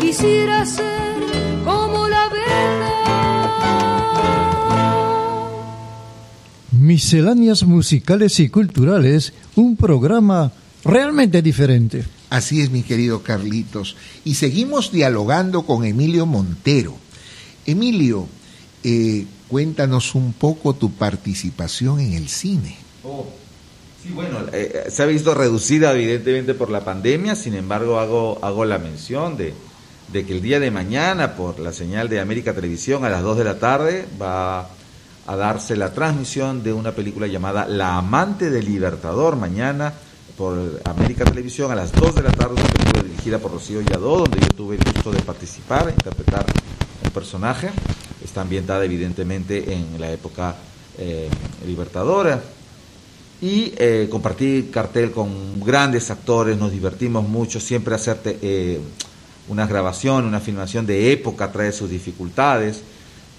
[0.00, 1.22] Quisiera ser
[1.64, 3.12] como la verdad.
[6.72, 10.50] Misceláneas musicales y culturales, un programa
[10.84, 12.04] realmente diferente.
[12.30, 13.96] Así es, mi querido Carlitos.
[14.24, 16.96] Y seguimos dialogando con Emilio Montero.
[17.66, 18.26] Emilio,
[18.82, 22.76] eh, cuéntanos un poco tu participación en el cine.
[23.04, 23.26] Oh,
[24.02, 28.64] sí, bueno, eh, se ha visto reducida evidentemente por la pandemia, sin embargo hago, hago
[28.64, 29.54] la mención de,
[30.12, 33.38] de que el día de mañana por la señal de América Televisión a las 2
[33.38, 34.70] de la tarde va
[35.26, 39.94] a darse la transmisión de una película llamada La amante del libertador mañana
[40.36, 44.40] por América Televisión a las 2 de la tarde, película dirigida por Rocío Yadó, donde
[44.40, 46.46] yo tuve el gusto de participar, interpretar
[47.04, 47.70] un personaje.
[48.24, 50.56] Está ambientada evidentemente en la época
[50.98, 51.28] eh,
[51.66, 52.42] libertadora.
[53.42, 58.80] Y eh, compartí cartel con grandes actores, nos divertimos mucho, siempre hacerte eh,
[59.48, 62.82] una grabación, una filmación de época trae sus dificultades,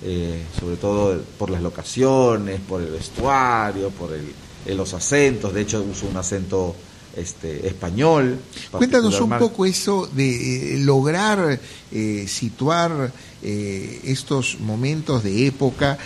[0.03, 4.25] eh, sobre todo por las locaciones, por el vestuario, por el,
[4.65, 6.75] eh, los acentos, de hecho uso un acento
[7.15, 8.39] este, español.
[8.71, 11.59] Cuéntanos un poco eso de eh, lograr
[11.91, 13.11] eh, situar
[13.41, 15.97] eh, estos momentos de época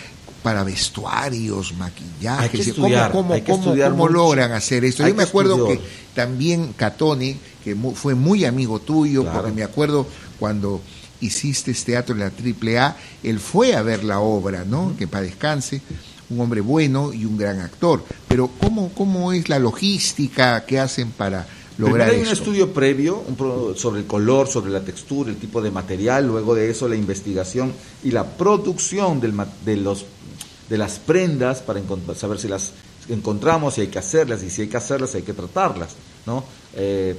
[0.42, 5.06] para vestuarios, Hay que maquillajes, ¿cómo, cómo, hay que cómo- logran hacer esto?
[5.06, 5.78] Yo me acuerdo estudiar.
[5.78, 5.84] que
[6.14, 9.38] también Catone, que mu- fue muy amigo tuyo, Claro.
[9.40, 10.06] porque me acuerdo
[10.38, 10.80] cuando
[11.20, 14.94] hiciste este teatro en la AAA, él fue a ver la obra, ¿no?
[14.96, 15.82] Que para descanse,
[16.30, 18.02] un hombre bueno y un gran actor.
[18.26, 21.46] Pero ¿cómo, cómo es la logística que hacen para
[21.78, 22.44] lograr Primero hay un esto?
[22.44, 26.54] estudio previo un pro- sobre el color, sobre la textura, el tipo de material, luego
[26.54, 27.72] de eso la investigación
[28.04, 29.32] y la producción del
[29.64, 30.04] de, los,
[30.68, 31.80] de las prendas para
[32.16, 32.72] saber si las
[33.08, 35.90] encontramos, si hay que hacerlas y si hay que hacerlas hay que tratarlas.
[36.26, 36.44] ¿no?
[36.74, 37.16] Eh,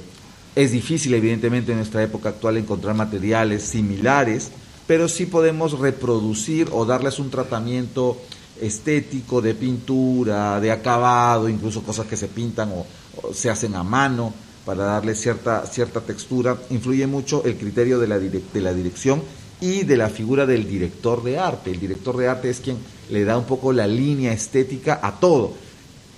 [0.54, 4.50] es difícil evidentemente en nuestra época actual encontrar materiales similares,
[4.86, 8.20] pero sí podemos reproducir o darles un tratamiento
[8.60, 12.86] estético de pintura, de acabado, incluso cosas que se pintan o,
[13.22, 14.32] o se hacen a mano
[14.64, 16.56] para darle cierta, cierta textura.
[16.70, 19.22] Influye mucho el criterio de la, direc- de la dirección
[19.60, 21.70] y de la figura del director de arte.
[21.70, 22.78] El director de arte es quien
[23.10, 25.54] le da un poco la línea estética a todo.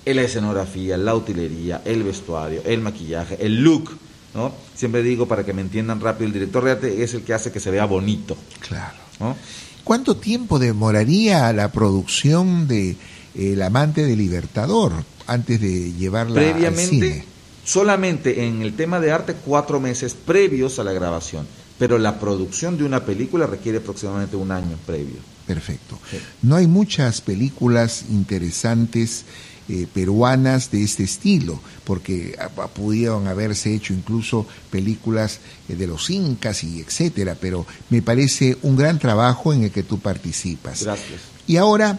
[0.05, 3.91] La escenografía, la utilería, el vestuario, el maquillaje, el look.
[4.35, 4.51] ¿no?
[4.75, 7.53] Siempre digo, para que me entiendan rápido, el director de arte es el que hace
[7.53, 8.37] que se vea bonito.
[8.61, 8.97] Claro.
[9.21, 9.37] ¿no?
[9.85, 12.97] ¿Cuánto tiempo demoraría la producción de eh,
[13.35, 14.93] El amante del Libertador
[15.27, 17.25] antes de llevarla al previamente, cine?
[17.65, 21.47] solamente en el tema de arte, cuatro meses previos a la grabación.
[21.79, 25.17] Pero la producción de una película requiere aproximadamente un año previo.
[25.47, 25.99] Perfecto.
[26.09, 26.19] Sí.
[26.43, 29.25] No hay muchas películas interesantes
[29.69, 35.87] eh, peruanas de este estilo, porque ah, ah, pudieron haberse hecho incluso películas eh, de
[35.87, 40.83] los incas y etcétera, pero me parece un gran trabajo en el que tú participas.
[40.85, 41.21] Gracias.
[41.47, 41.99] Y ahora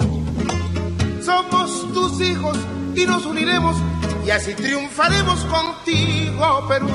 [1.23, 2.57] Somos tus hijos
[2.95, 3.77] y nos uniremos
[4.25, 6.89] y así triunfaremos contigo, Perú.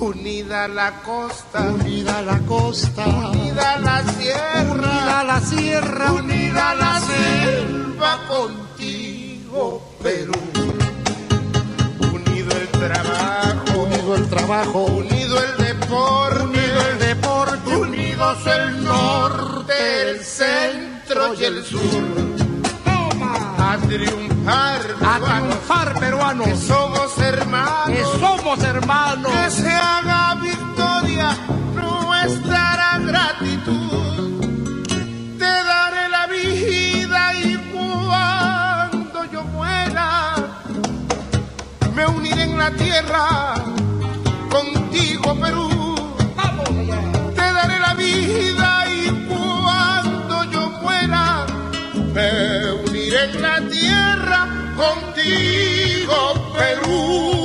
[0.00, 8.18] Unida la costa, unida la costa, unida la sierra, unida la sierra, unida la selva
[8.26, 10.32] contigo, Perú.
[12.12, 14.80] Unido el trabajo, unido el trabajo,
[15.32, 21.82] unido el deporte, unido el deporte, unidos el norte, el centro y el sur.
[23.58, 31.36] A triunfar, a triunfar peruanos, que somos hermanos, que somos hermanos, que se haga victoria
[31.74, 34.40] nuestra gratitud.
[35.38, 40.34] Te daré la vida y cuando yo muera,
[41.94, 43.54] me uniré en la tierra
[45.40, 45.94] Perú.
[47.34, 51.46] Te daré la vida y cuando yo muera,
[52.14, 56.16] me uniré en la tierra contigo,
[56.56, 57.41] Perú.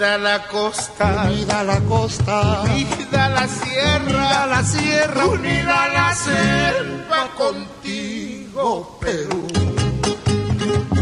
[0.00, 7.28] Unida la costa, unida la costa, unida la sierra, unida la sierra, unida la selva
[7.36, 9.46] contigo, Perú.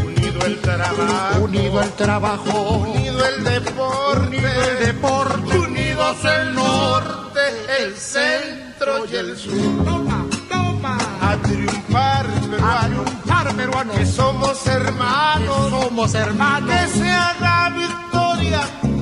[0.04, 7.40] Unido el trabajo, unido el trabajo, unido el deporte, unido el deporte, unidos el norte,
[7.78, 9.84] el centro y el sur.
[9.84, 10.98] Toma, toma.
[11.22, 17.58] A triunfar, peruano, a triunfar, peruano, que somos hermanos, que somos hermanos, que se haga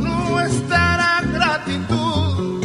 [0.01, 2.61] nuestra gratitud.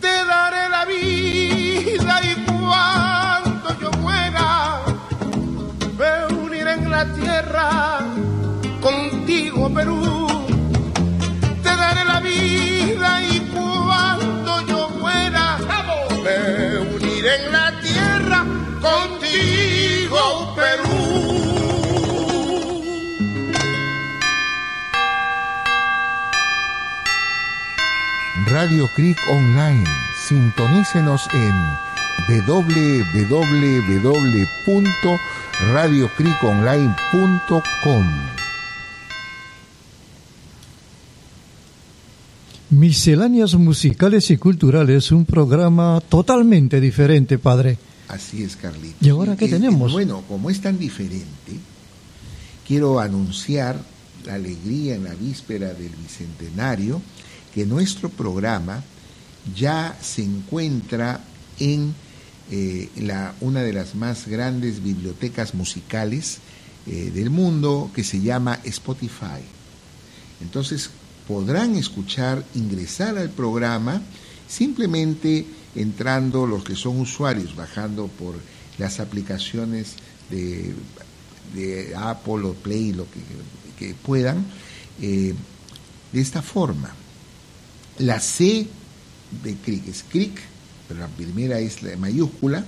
[0.00, 4.80] Te daré la vida y cuando yo muera,
[5.98, 7.98] me uniré en la tierra
[8.80, 10.26] contigo, Perú.
[11.62, 15.58] Te daré la vida y cuando yo muera,
[16.24, 18.44] me uniré en la tierra
[18.80, 19.21] contigo,
[28.52, 29.84] Radio Creek Online.
[30.28, 31.54] Sintonícenos en
[37.12, 38.04] www.radiocreekonline.com.
[42.70, 47.76] Misceláneas musicales y culturales, un programa totalmente diferente, padre.
[48.08, 48.96] Así es, Carlitos.
[49.00, 49.92] ¿Y ahora qué Es- tenemos?
[49.92, 51.52] Bueno, como es tan diferente,
[52.66, 53.76] quiero anunciar
[54.24, 57.02] la alegría en la víspera del Bicentenario
[57.54, 58.82] que nuestro programa
[59.54, 61.20] ya se encuentra
[61.58, 61.94] en
[62.50, 62.88] eh,
[63.40, 66.38] una de las más grandes bibliotecas musicales
[66.86, 69.40] eh, del mundo que se llama Spotify.
[70.40, 70.90] Entonces
[71.26, 74.02] podrán escuchar, ingresar al programa
[74.48, 78.34] simplemente entrando los que son usuarios, bajando por
[78.78, 79.94] las aplicaciones
[80.30, 80.74] de,
[81.96, 83.20] Apple o Play, lo que,
[83.78, 84.44] que puedan,
[85.00, 85.34] eh,
[86.12, 86.94] de esta forma.
[87.98, 88.66] La C
[89.42, 90.40] de CRIC es CRIC,
[90.88, 92.64] pero la primera es la mayúscula,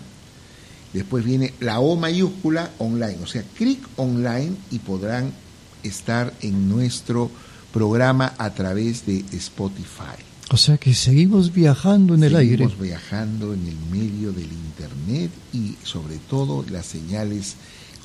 [0.93, 5.33] después viene la O mayúscula online, o sea, CRIC online y podrán
[5.83, 7.31] estar en nuestro
[7.73, 10.17] programa a través de Spotify.
[10.51, 12.65] O sea que seguimos viajando en el aire.
[12.65, 17.57] Seguimos viajando en el medio del Internet y sobre todo las señales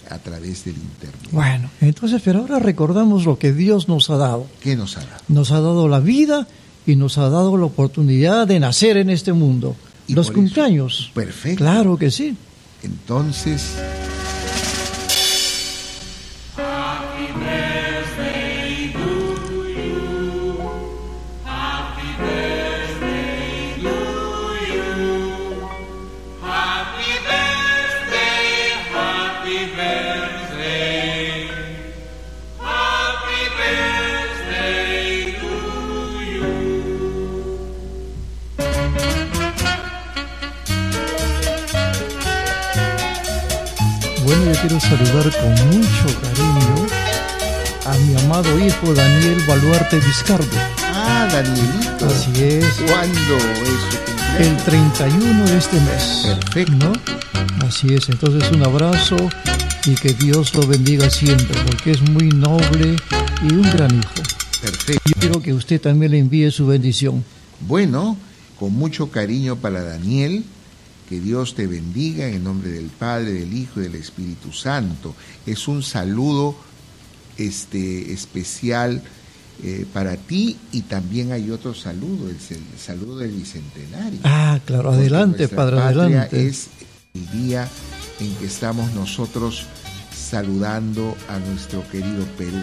[0.09, 1.29] a través del Internet.
[1.31, 4.47] Bueno, entonces, pero ahora recordamos lo que Dios nos ha dado.
[4.61, 5.23] ¿Qué nos ha dado?
[5.27, 6.47] Nos ha dado la vida
[6.85, 9.75] y nos ha dado la oportunidad de nacer en este mundo.
[10.07, 11.11] Y Los eso- cumpleaños.
[11.13, 11.57] Perfecto.
[11.63, 12.35] Claro que sí.
[12.83, 13.73] Entonces,
[44.61, 46.79] quiero saludar con mucho cariño
[47.97, 50.45] mi amado hijo Daniel Baluarte Vizcardo.
[50.93, 52.05] Ah, Danielito.
[52.05, 52.65] Así es.
[52.87, 54.47] ¿Cuándo es?
[54.47, 56.23] El 31 de este mes.
[56.25, 56.73] Perfecto.
[56.73, 56.93] ¿No?
[57.65, 58.09] Así es.
[58.09, 59.17] Entonces un abrazo
[59.85, 62.95] y que Dios lo bendiga siempre, porque es muy noble
[63.43, 64.23] y un gran hijo.
[64.61, 65.01] Perfecto.
[65.05, 67.23] Yo quiero que usted también le envíe su bendición.
[67.61, 68.17] Bueno,
[68.59, 70.43] con mucho cariño para Daniel,
[71.09, 75.15] que Dios te bendiga en nombre del Padre, del Hijo y del Espíritu Santo.
[75.47, 76.55] Es un saludo
[77.37, 79.01] este, especial
[79.63, 84.19] eh, para ti y también hay otro saludo, es el saludo del Bicentenario.
[84.23, 86.47] Ah, claro, adelante, Padre, patria adelante.
[86.47, 86.67] Es
[87.15, 87.67] el día
[88.19, 89.65] en que estamos nosotros
[90.15, 92.61] saludando a nuestro querido Perú.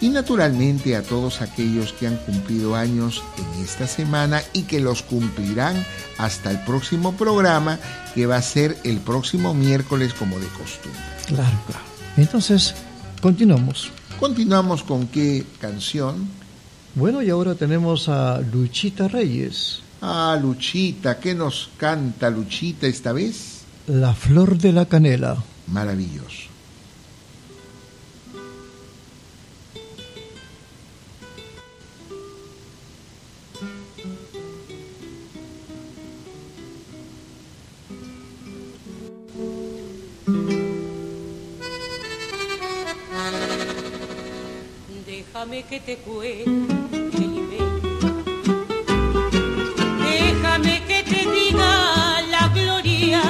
[0.00, 5.02] Y naturalmente a todos aquellos que han cumplido años en esta semana y que los
[5.02, 5.84] cumplirán
[6.18, 7.78] hasta el próximo programa,
[8.14, 11.00] que va a ser el próximo miércoles como de costumbre.
[11.26, 11.82] Claro, claro.
[12.16, 12.74] Entonces,
[13.20, 13.90] continuamos.
[14.20, 16.28] Continuamos con qué canción.
[16.94, 23.62] Bueno, y ahora tenemos a Luchita Reyes, Ah, Luchita, ¿qué nos canta Luchita esta vez?
[23.88, 25.36] La Flor de la Canela.
[25.66, 26.47] Maravilloso.
[45.50, 46.74] Déjame que te cuente.
[49.98, 53.22] Déjame que te diga la gloria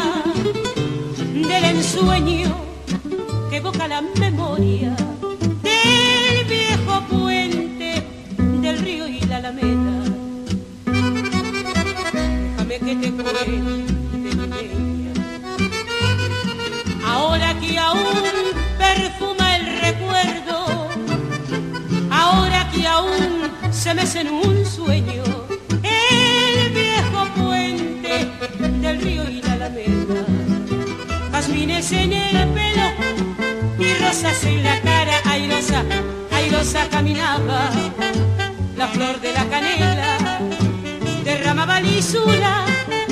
[1.22, 2.56] del ensueño
[3.48, 4.96] que evoca la memoria
[5.62, 8.02] del viejo puente
[8.62, 10.02] del río y la alameda.
[12.56, 13.87] Déjame que te cuente,
[23.78, 25.22] se mece un sueño
[25.84, 28.26] el viejo puente
[28.82, 30.24] del río y la alameda.
[31.30, 32.88] Jazmines en el pelo
[33.78, 35.16] y rosas en la cara.
[35.26, 35.84] Airosa
[36.32, 37.70] airosa caminaba.
[38.76, 40.18] La flor de la canela
[41.22, 42.64] derramaba lisura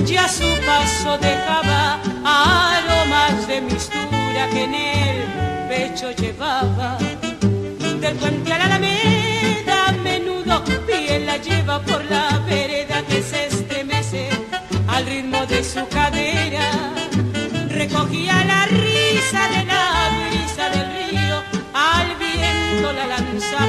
[0.05, 5.19] ya su paso dejaba aromas de mistura que en el
[5.69, 6.99] pecho llevaba.
[8.01, 9.76] Del puente a la alameda, a
[11.39, 14.29] lleva por la vereda que se estremece
[14.89, 16.71] al ritmo de su cadera.
[17.69, 19.85] Recogía la risa de la
[20.29, 21.43] brisa del río,
[21.75, 23.66] al viento la lanzaba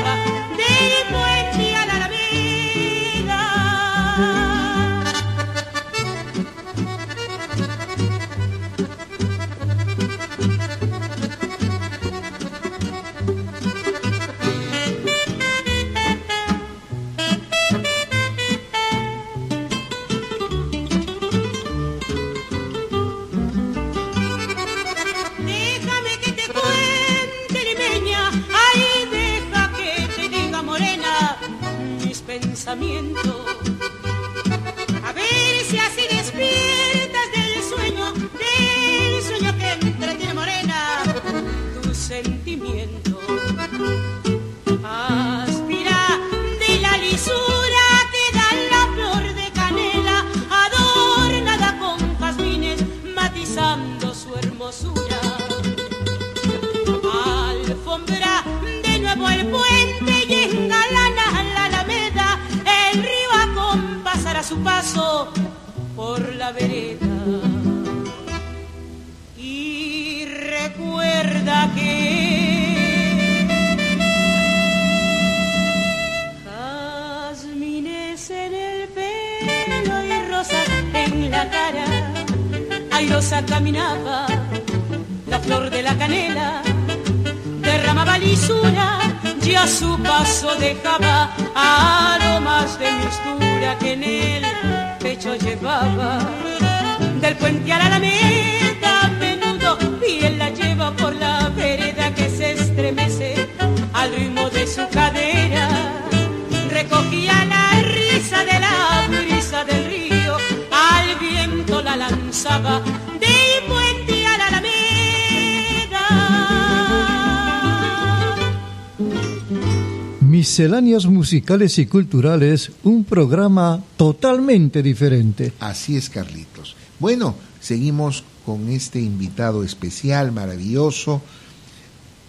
[120.82, 125.52] Musicales y culturales, un programa totalmente diferente.
[125.60, 126.76] Así es, Carlitos.
[127.00, 131.24] Bueno, seguimos con este invitado especial, maravilloso,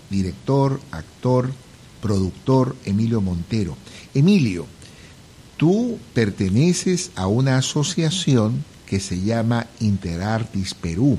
[0.09, 1.51] director, actor,
[2.01, 3.77] productor Emilio Montero.
[4.15, 4.65] Emilio,
[5.59, 11.19] tú perteneces a una asociación que se llama Interartis Perú,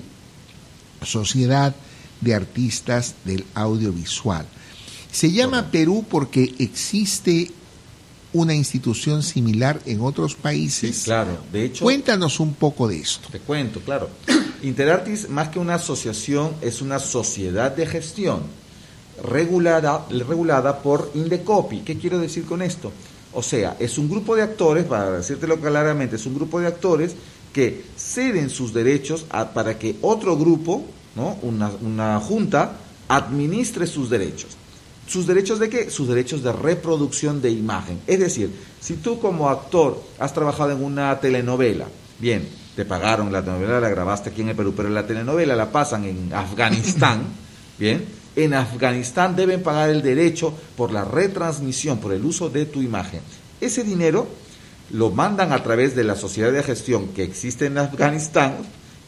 [1.03, 1.75] Sociedad
[2.21, 4.47] de Artistas del Audiovisual.
[5.11, 7.51] Se llama Perú porque existe
[8.31, 10.97] una institución similar en otros países.
[10.97, 11.39] Sí, claro.
[11.51, 13.27] De hecho, Cuéntanos un poco de esto.
[13.31, 14.09] Te cuento, claro.
[14.61, 18.41] Interartis, más que una asociación, es una sociedad de gestión
[19.23, 21.79] regulada, regulada por Indecopi.
[21.79, 22.91] ¿Qué quiero decir con esto?
[23.33, 27.15] O sea, es un grupo de actores, para decírtelo claramente, es un grupo de actores
[27.53, 30.83] que ceden sus derechos a- para que otro grupo,
[31.15, 31.37] ¿no?
[31.41, 34.51] una, una junta, administre sus derechos.
[35.09, 35.89] ¿Sus derechos de qué?
[35.89, 37.99] Sus derechos de reproducción de imagen.
[38.05, 41.87] Es decir, si tú como actor has trabajado en una telenovela,
[42.19, 45.71] bien, te pagaron la telenovela, la grabaste aquí en el Perú, pero la telenovela la
[45.71, 47.23] pasan en Afganistán,
[47.79, 48.05] bien,
[48.35, 53.21] en Afganistán deben pagar el derecho por la retransmisión, por el uso de tu imagen.
[53.59, 54.27] Ese dinero
[54.91, 58.57] lo mandan a través de la sociedad de gestión que existe en Afganistán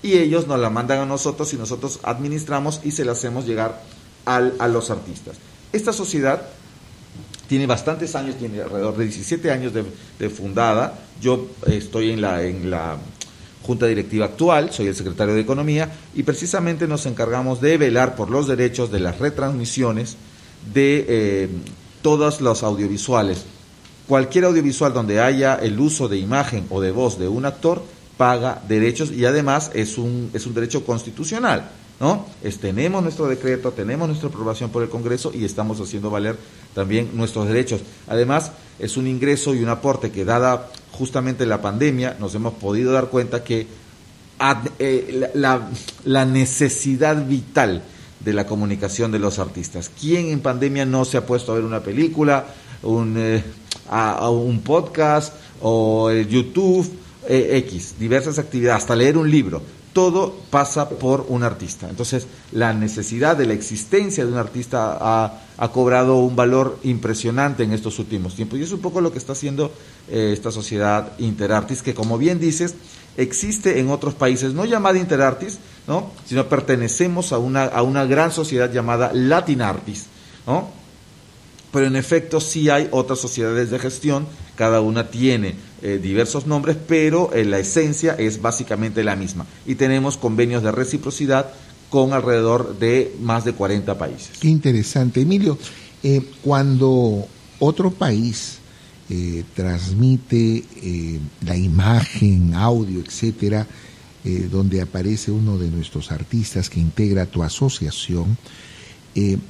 [0.02, 3.82] y ellos nos la mandan a nosotros y nosotros administramos y se la hacemos llegar
[4.26, 5.38] al- a los artistas.
[5.74, 6.42] Esta sociedad
[7.48, 11.00] tiene bastantes años, tiene alrededor de 17 años de, fundada.
[11.22, 12.98] Yo eh, estoy en la, en la
[13.64, 18.30] junta directiva actual, soy el secretario de Economía y precisamente nos encargamos de velar por
[18.30, 20.18] los derechos de las retransmisiones
[20.74, 21.50] de eh,
[22.02, 23.46] todos los audiovisuales.
[24.08, 27.84] Cualquier audiovisual donde haya el uso de imagen o de voz de un actor
[28.18, 31.70] paga derechos y además es un, es un derecho constitucional.
[32.02, 32.26] ¿No?
[32.42, 36.36] Es, tenemos nuestro decreto, tenemos nuestra aprobación por el Congreso y estamos haciendo valer
[36.74, 37.82] también nuestros derechos.
[38.08, 42.92] Además, es un ingreso y un aporte que dada justamente la pandemia, nos hemos podido
[42.92, 43.68] dar cuenta que
[44.80, 47.84] eh, la, necesidad vital
[48.20, 49.92] de la comunicación de los artistas.
[50.00, 52.48] ¿Quién en pandemia no se ha puesto a ver una película,
[52.82, 53.44] un, eh,
[53.92, 56.92] a, un podcast o eh, YouTube,
[57.30, 59.62] eh, X, diversas actividades, hasta leer un libro?
[59.94, 61.90] Todo pasa por un artista.
[61.90, 67.72] Entonces, la necesidad de la existencia de un artista ha, cobrado un valor impresionante en
[67.72, 68.58] estos últimos tiempos.
[68.58, 69.72] Y es un poco lo que está haciendo
[70.10, 72.74] eh, esta sociedad Interartis, que como bien dices,
[73.18, 76.12] existe en otros países, no llamada Interartis, ¿no?
[76.26, 80.06] sino pertenecemos a una, a una gran sociedad llamada Latinartis.
[80.48, 80.70] ¿no?
[81.72, 86.78] Pero en efecto sí hay otras sociedades de gestión, cada una tiene eh, diversos nombres,
[86.88, 89.48] pero eh, la esencia es básicamente la misma.
[89.66, 91.52] Y tenemos convenios de reciprocidad
[91.90, 94.38] con alrededor de más de 40 países.
[94.40, 95.22] Qué interesante.
[95.22, 95.58] Emilio,
[96.04, 97.28] eh, cuando
[97.60, 98.60] otro país
[99.10, 100.64] eh, transmite
[101.46, 103.66] la imagen, audio, etcétera,
[104.52, 108.38] donde aparece uno de nuestros artistas que integra tu asociación,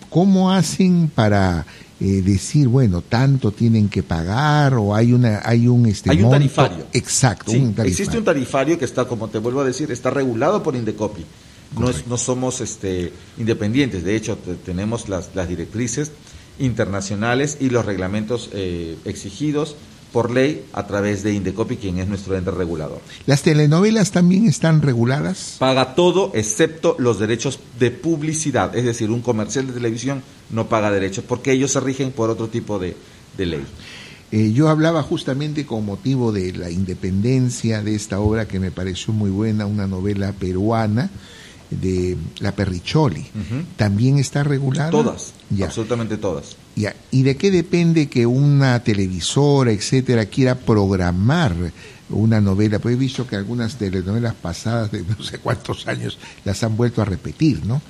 [0.10, 1.66] ¿cómo hacen para
[2.02, 6.24] eh, decir, bueno, tanto tienen que pagar o hay una hay un este Hay un
[6.24, 6.38] monto?
[6.38, 6.86] tarifario.
[6.94, 7.92] Exacto, Sí, un tarifario.
[7.92, 11.24] Existe un tarifario que está, como te vuelvo a decir, está regulado por Indecopi.
[11.78, 16.12] No, es- no somos este, independientes, de hecho te- tenemos las, las directrices
[16.60, 19.76] internacionales y los reglamentos eh, exigidos
[20.12, 23.00] por ley a través de Indecopi, quien es nuestro ente regulador.
[23.26, 25.56] Las telenovelas también están reguladas.
[25.60, 30.92] Paga todo excepto los derechos de publicidad, es decir, un comercial de televisión no paga
[30.92, 32.96] derechos porque ellos se rigen por otro tipo de,
[33.38, 33.66] de ley.
[34.32, 39.14] Eh, yo hablaba justamente con motivo de la independencia de esta obra que me pareció
[39.14, 41.10] muy buena, una novela peruana
[41.70, 43.26] de La Perricholi.
[43.76, 44.90] ¿También está regulada?
[44.90, 46.56] Todas, Ya, absolutamente todas.
[46.76, 51.54] ¿Y de qué depende que una televisora, etcétera, quiera programar
[52.10, 52.80] una novela?
[52.80, 57.02] Pues he visto que algunas telenovelas pasadas de no sé cuántos años las han vuelto
[57.02, 57.82] a repetir, ¿no?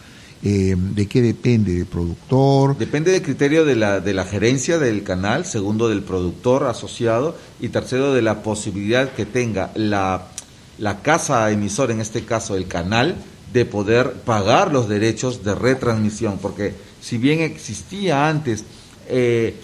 [0.44, 1.76] Eh, ¿De qué depende?
[1.76, 2.76] ¿Del productor?
[2.76, 7.70] Depende del criterio de la, de la gerencia del canal, segundo del productor asociado y
[7.70, 10.30] tercero de la posibilidad que tenga la,
[10.80, 13.18] la casa emisora, en este caso el canal,
[13.54, 18.64] de poder pagar los derechos de retransmisión, porque si bien existía antes
[19.08, 19.56] eh,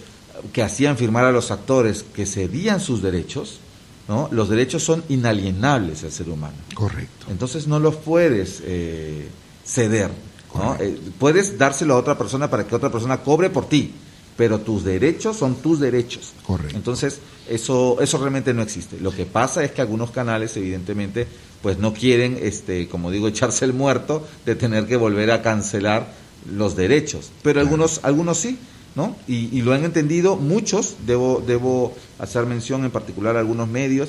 [0.52, 3.60] que hacían firmar a los actores que cedían sus derechos,
[4.08, 4.28] ¿no?
[4.32, 6.56] los derechos son inalienables al ser humano.
[6.74, 7.26] Correcto.
[7.30, 9.28] Entonces no los puedes eh,
[9.64, 10.10] ceder.
[10.54, 10.76] ¿no?
[10.80, 13.92] Eh, puedes dárselo a otra persona para que otra persona cobre por ti,
[14.36, 16.32] pero tus derechos son tus derechos.
[16.46, 16.76] Correcto.
[16.76, 18.98] Entonces eso eso realmente no existe.
[19.00, 21.26] Lo que pasa es que algunos canales evidentemente
[21.62, 26.27] pues no quieren este como digo echarse el muerto de tener que volver a cancelar
[26.50, 28.58] los derechos, pero algunos algunos sí.
[28.94, 29.14] ¿No?
[29.28, 34.08] Y, y lo han entendido muchos, debo, debo hacer mención en particular a algunos medios,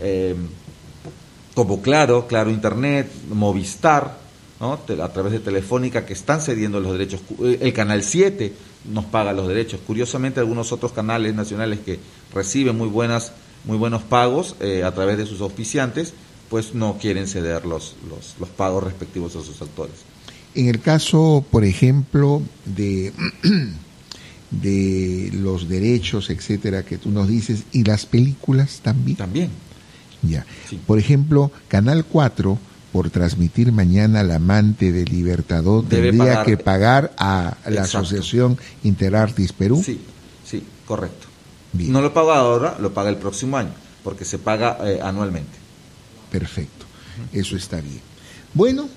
[0.00, 0.34] eh,
[1.54, 4.16] como Claro, Claro Internet, Movistar,
[4.60, 4.72] ¿no?
[4.72, 7.20] A través de Telefónica que están cediendo los derechos.
[7.42, 8.52] Eh, El Canal 7
[8.92, 9.80] nos paga los derechos.
[9.86, 11.98] Curiosamente, algunos otros canales nacionales que
[12.32, 13.32] reciben muy, buenas,
[13.64, 16.14] muy buenos pagos eh, a través de sus auspiciantes,
[16.48, 19.96] pues no quieren ceder los, los, los pagos respectivos a sus actores.
[20.56, 23.12] En el caso, por ejemplo, de,
[24.50, 29.16] de los derechos, etcétera, que tú nos dices, y las películas también.
[29.16, 29.50] También.
[30.22, 30.46] Ya.
[30.68, 30.80] Sí.
[30.86, 32.58] Por ejemplo, Canal 4,
[32.92, 37.98] por transmitir mañana El amante de Libertador, Debe tendría pagar- que pagar a la Exacto.
[37.98, 39.82] Asociación Interartis Perú.
[39.84, 40.00] Sí,
[40.44, 41.26] sí, correcto.
[41.72, 41.92] Bien.
[41.92, 45.58] No lo paga ahora, lo paga el próximo año, porque se paga eh, anualmente.
[46.30, 46.86] Perfecto,
[47.32, 48.00] eso está bien.
[48.54, 48.88] Bueno,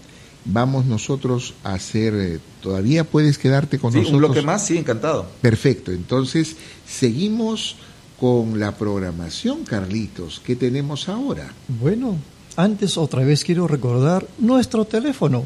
[0.45, 4.21] vamos nosotros a hacer, eh, todavía puedes quedarte con Sí, nosotros.
[4.21, 5.27] un bloque más, sí, encantado.
[5.41, 6.55] Perfecto, entonces
[6.87, 7.75] seguimos
[8.19, 10.41] con la programación, Carlitos.
[10.43, 11.53] ¿Qué tenemos ahora?
[11.67, 12.15] Bueno,
[12.57, 15.45] antes otra vez quiero recordar nuestro teléfono.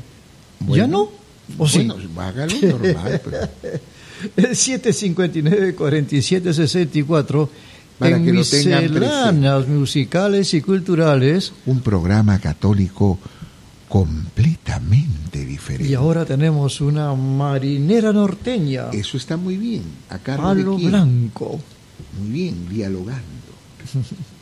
[0.61, 1.09] ¿Ya Bueno, no?
[1.57, 1.85] ¿O sí?
[1.87, 3.21] Bueno, hágalo normal.
[3.23, 3.49] pues.
[4.37, 7.49] El 759-4764
[7.99, 11.51] Para en que lo tengan misceláneas musicales y culturales.
[11.65, 13.19] Un programa católico
[13.93, 15.87] completamente diferente.
[15.87, 19.83] Y ahora tenemos una marinera norteña, Eso está muy bien.
[20.09, 20.89] A cargo de palo quién?
[20.89, 21.59] blanco.
[22.19, 23.21] Muy bien, dialogando.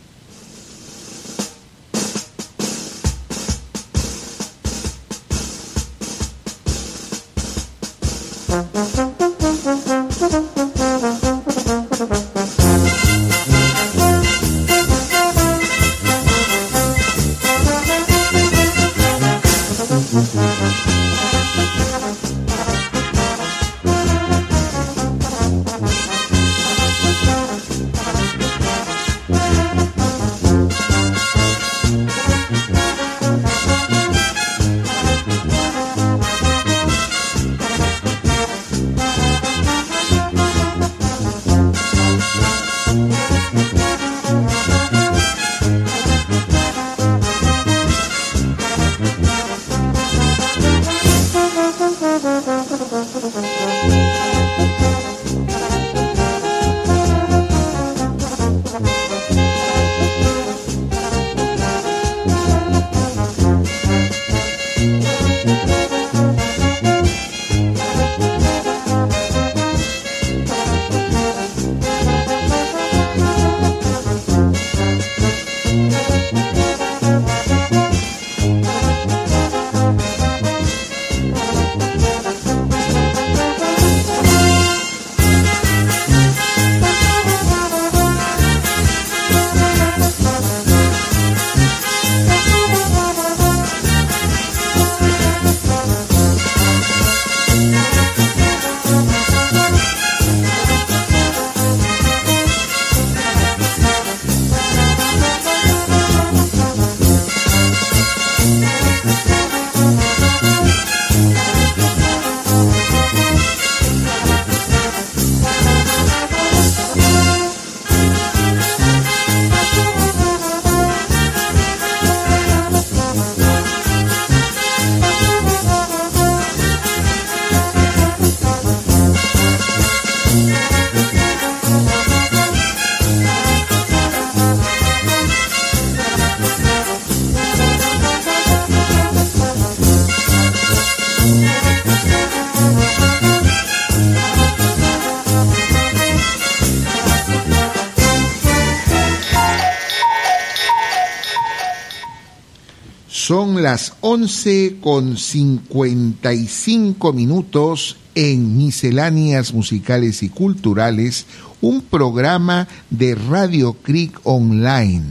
[153.32, 161.26] Son las 11 con 55 minutos en Misceláneas Musicales y Culturales,
[161.62, 165.06] un programa de Radio Creek Online.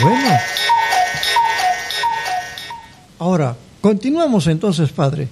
[0.00, 0.30] Bueno.
[3.18, 5.28] Ahora, continuamos entonces, padre.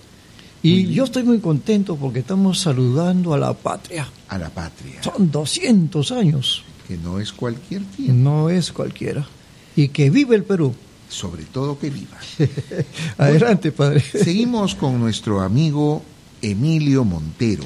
[0.62, 4.06] Y yo estoy muy contento porque estamos saludando a la patria.
[4.28, 6.64] A la patria, Son 200 años.
[6.86, 9.26] que no es cualquier tiempo, No es cualquiera.
[9.74, 10.74] Y que vive el Perú.
[11.09, 12.18] Sobre todo que viva.
[13.18, 14.00] Adelante, padre.
[14.12, 16.02] Seguimos con nuestro amigo
[16.42, 17.64] Emilio Montero.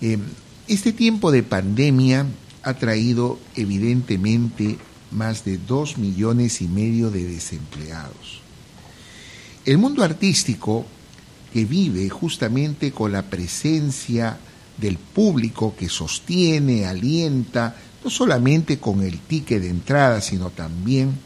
[0.00, 0.18] Eh,
[0.68, 2.26] este tiempo de pandemia
[2.62, 4.78] ha traído evidentemente
[5.10, 8.40] más de dos millones y medio de desempleados.
[9.64, 10.86] El mundo artístico
[11.52, 14.38] que vive justamente con la presencia
[14.76, 21.18] del público que sostiene, alienta, no solamente con el ticket de entrada, sino también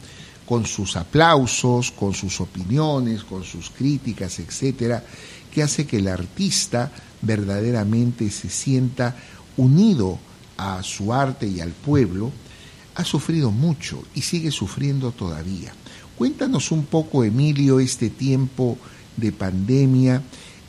[0.45, 5.03] con sus aplausos, con sus opiniones, con sus críticas, etcétera,
[5.51, 6.91] que hace que el artista
[7.21, 9.15] verdaderamente se sienta
[9.57, 10.19] unido
[10.57, 12.31] a su arte y al pueblo,
[12.95, 15.73] ha sufrido mucho y sigue sufriendo todavía.
[16.17, 18.77] Cuéntanos un poco, Emilio, este tiempo
[19.17, 20.21] de pandemia,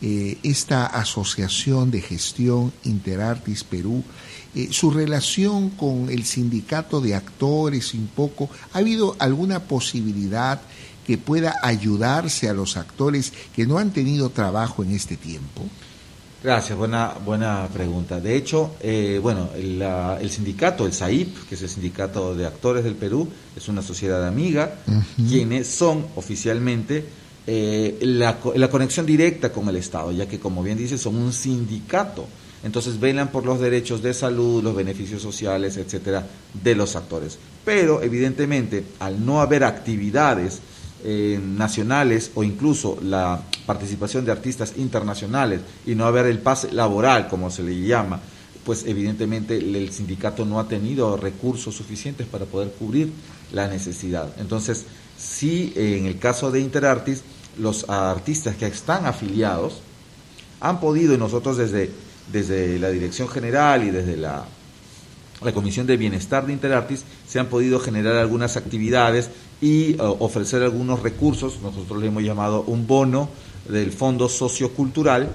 [0.02, 4.02] eh, esta asociación de gestión Interartis Perú,
[4.56, 10.62] eh, su relación con el sindicato de actores, un poco, ¿ha habido alguna posibilidad
[11.06, 15.62] que pueda ayudarse a los actores que no han tenido trabajo en este tiempo?
[16.42, 18.18] Gracias, buena, buena pregunta.
[18.18, 22.82] De hecho, eh, bueno, el, el, sindicato, el SAIP, que es el Sindicato de Actores
[22.82, 24.76] del Perú, es una sociedad amiga,
[25.28, 27.04] quienes son oficialmente
[27.46, 31.32] eh, la, la, conexión directa con el Estado, ya que, como bien dice, son un
[31.32, 32.26] sindicato.
[32.66, 37.38] Entonces velan por los derechos de salud, los beneficios sociales, etcétera, de los actores.
[37.64, 40.58] Pero, evidentemente, al no haber actividades
[41.04, 47.28] eh, nacionales o incluso la participación de artistas internacionales y no haber el pase laboral,
[47.28, 48.20] como se le llama,
[48.64, 53.12] pues evidentemente el sindicato no ha tenido recursos suficientes para poder cubrir
[53.52, 54.34] la necesidad.
[54.40, 54.86] Entonces,
[55.16, 57.22] sí, en el caso de Interartis,
[57.60, 59.82] los artistas que están afiliados
[60.58, 64.44] han podido, y nosotros desde, desde la Dirección General y desde la,
[65.42, 70.62] la Comisión de Bienestar de Interartis, se han podido generar algunas actividades y uh, ofrecer
[70.62, 73.28] algunos recursos, nosotros le hemos llamado un bono
[73.68, 75.34] del Fondo Sociocultural,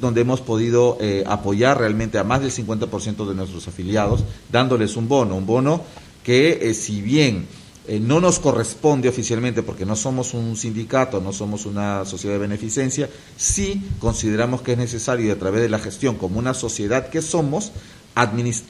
[0.00, 5.08] donde hemos podido eh, apoyar realmente a más del 50% de nuestros afiliados, dándoles un
[5.08, 5.82] bono, un bono
[6.22, 7.46] que eh, si bien
[7.86, 12.40] eh, no nos corresponde oficialmente porque no somos un sindicato, no somos una sociedad de
[12.40, 17.22] beneficencia, sí consideramos que es necesario a través de la gestión como una sociedad que
[17.22, 17.72] somos,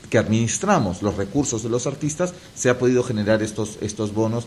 [0.08, 4.46] que administramos los recursos de los artistas, se ha podido generar estos, estos bonos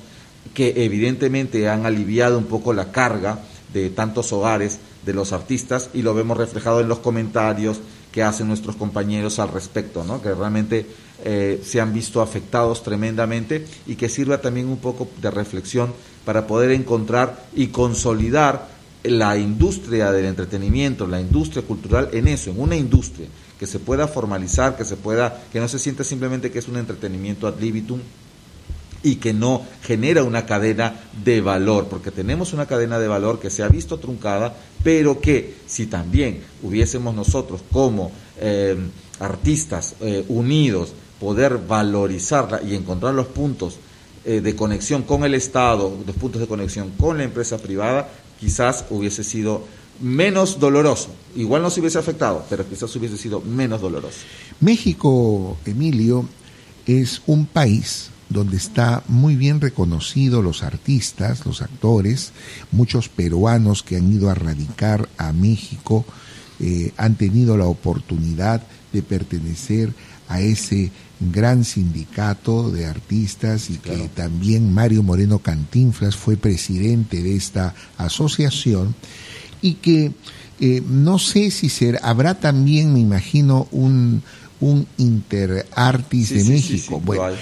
[0.53, 3.39] que evidentemente han aliviado un poco la carga
[3.73, 7.79] de tantos hogares de los artistas y lo vemos reflejado en los comentarios
[8.11, 10.21] que hacen nuestros compañeros al respecto, ¿no?
[10.21, 10.85] que realmente
[11.23, 15.93] eh, se han visto afectados tremendamente y que sirva también un poco de reflexión
[16.25, 18.67] para poder encontrar y consolidar
[19.03, 23.27] la industria del entretenimiento, la industria cultural en eso, en una industria
[23.59, 26.77] que se pueda formalizar, que se pueda, que no se sienta simplemente que es un
[26.77, 27.99] entretenimiento ad libitum,
[29.03, 33.49] y que no genera una cadena de valor, porque tenemos una cadena de valor que
[33.49, 38.77] se ha visto truncada, pero que si también hubiésemos nosotros como eh,
[39.19, 43.77] artistas eh, unidos poder valorizarla y encontrar los puntos
[44.25, 48.09] eh, de conexión con el Estado, los puntos de conexión con la empresa privada,
[48.39, 49.63] quizás hubiese sido
[50.01, 51.09] menos doloroso.
[51.35, 54.19] Igual no se hubiese afectado, pero quizás hubiese sido menos doloroso.
[54.59, 56.27] México, Emilio,
[56.85, 62.33] es un país donde está muy bien reconocido los artistas, los actores,
[62.71, 66.05] muchos peruanos que han ido a radicar a México
[66.59, 68.61] eh, han tenido la oportunidad
[68.93, 69.93] de pertenecer
[70.27, 70.91] a ese
[71.31, 78.95] gran sindicato de artistas y que también Mario Moreno Cantinflas fue presidente de esta asociación
[79.61, 80.11] y que
[80.59, 84.21] eh, no sé si ser, habrá también, me imagino, un,
[84.59, 87.01] un interartis de México.
[87.03, 87.35] bueno,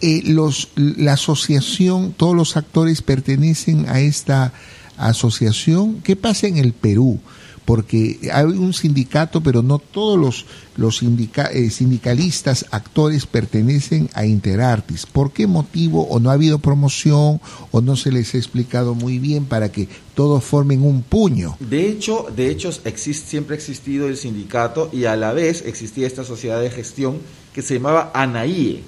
[0.00, 4.52] eh, los, la asociación, todos los actores pertenecen a esta
[4.96, 6.00] asociación.
[6.02, 7.20] ¿Qué pasa en el Perú?
[7.68, 10.46] Porque hay un sindicato, pero no todos los,
[10.78, 15.04] los eh, sindicalistas, actores pertenecen a Interartis.
[15.04, 19.18] ¿Por qué motivo o no ha habido promoción o no se les ha explicado muy
[19.18, 21.58] bien para que todos formen un puño?
[21.60, 26.06] De hecho, de hecho existe, siempre ha existido el sindicato y a la vez existía
[26.06, 27.18] esta sociedad de gestión
[27.52, 28.82] que se llamaba ANAIE.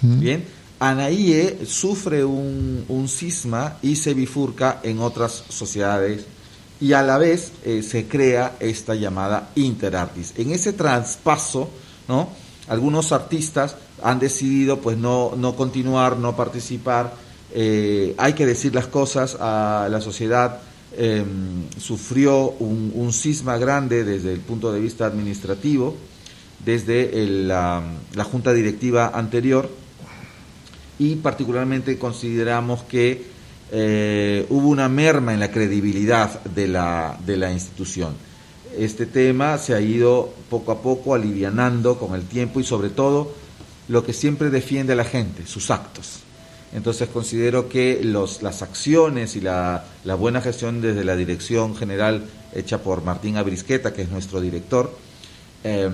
[0.00, 0.44] Bien,
[0.80, 6.24] ANAIE sufre un, un cisma y se bifurca en otras sociedades
[6.84, 10.34] y a la vez eh, se crea esta llamada interartis.
[10.36, 11.70] En ese traspaso,
[12.08, 12.28] ¿no?
[12.68, 17.14] Algunos artistas han decidido pues no, no continuar, no participar.
[17.54, 20.60] Eh, hay que decir las cosas la sociedad.
[20.94, 25.96] Em, sufrió un, un, cisma grande desde el punto de vista administrativo,
[26.66, 29.70] desde la Junta Directiva anterior,
[30.98, 33.33] y particularmente consideramos que
[33.72, 38.14] eh, hubo una merma en la credibilidad de la, de la institución.
[38.76, 43.32] Este tema se ha ido poco a poco alivianando con el tiempo y sobre todo
[43.88, 46.20] lo que siempre defiende la gente, sus actos.
[46.74, 52.24] Entonces considero que los, las acciones y la, la, buena gestión desde la dirección general
[52.52, 54.92] hecha por Martín Abrisqueta, que es nuestro director,
[55.62, 55.88] eh,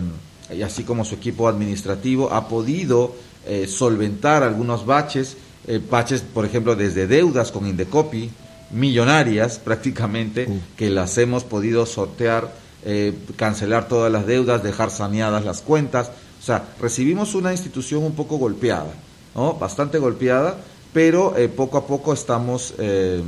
[0.50, 3.14] y así como su equipo administrativo, ha podido
[3.46, 5.36] eh, solventar algunos baches
[5.66, 8.30] eh, baches, por ejemplo, desde deudas con Indecopi,
[8.70, 12.52] millonarias prácticamente, que las hemos podido sortear,
[12.84, 16.11] eh, cancelar todas las deudas, dejar saneadas las cuentas.
[16.40, 18.92] O sea, recibimos una institución un poco golpeada,
[19.34, 19.54] ¿no?
[19.54, 20.56] Bastante golpeada,
[20.92, 23.22] pero eh, poco a poco estamos eh,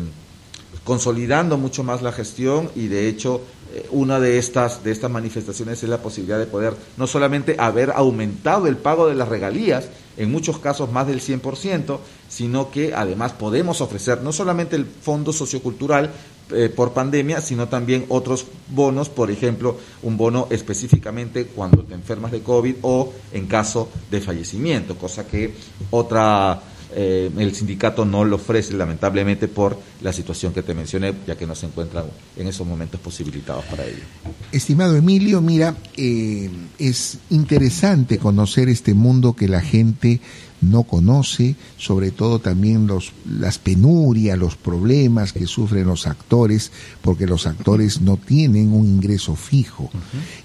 [0.85, 3.43] consolidando mucho más la gestión y de hecho
[3.91, 8.67] una de estas, de estas manifestaciones es la posibilidad de poder no solamente haber aumentado
[8.67, 11.99] el pago de las regalías, en muchos casos más del 100%,
[12.29, 16.11] sino que además podemos ofrecer no solamente el fondo sociocultural
[16.51, 22.33] eh, por pandemia, sino también otros bonos, por ejemplo, un bono específicamente cuando te enfermas
[22.33, 25.55] de COVID o en caso de fallecimiento, cosa que
[25.91, 26.61] otra
[26.95, 31.47] eh, el sindicato no lo ofrece lamentablemente por la situación que te mencioné, ya que
[31.47, 32.05] no se encuentran
[32.37, 34.03] en esos momentos posibilitados para ello.
[34.51, 40.21] Estimado Emilio, mira, eh, es interesante conocer este mundo que la gente
[40.61, 46.71] no conoce, sobre todo también los, las penurias, los problemas que sufren los actores,
[47.01, 49.91] porque los actores no tienen un ingreso fijo.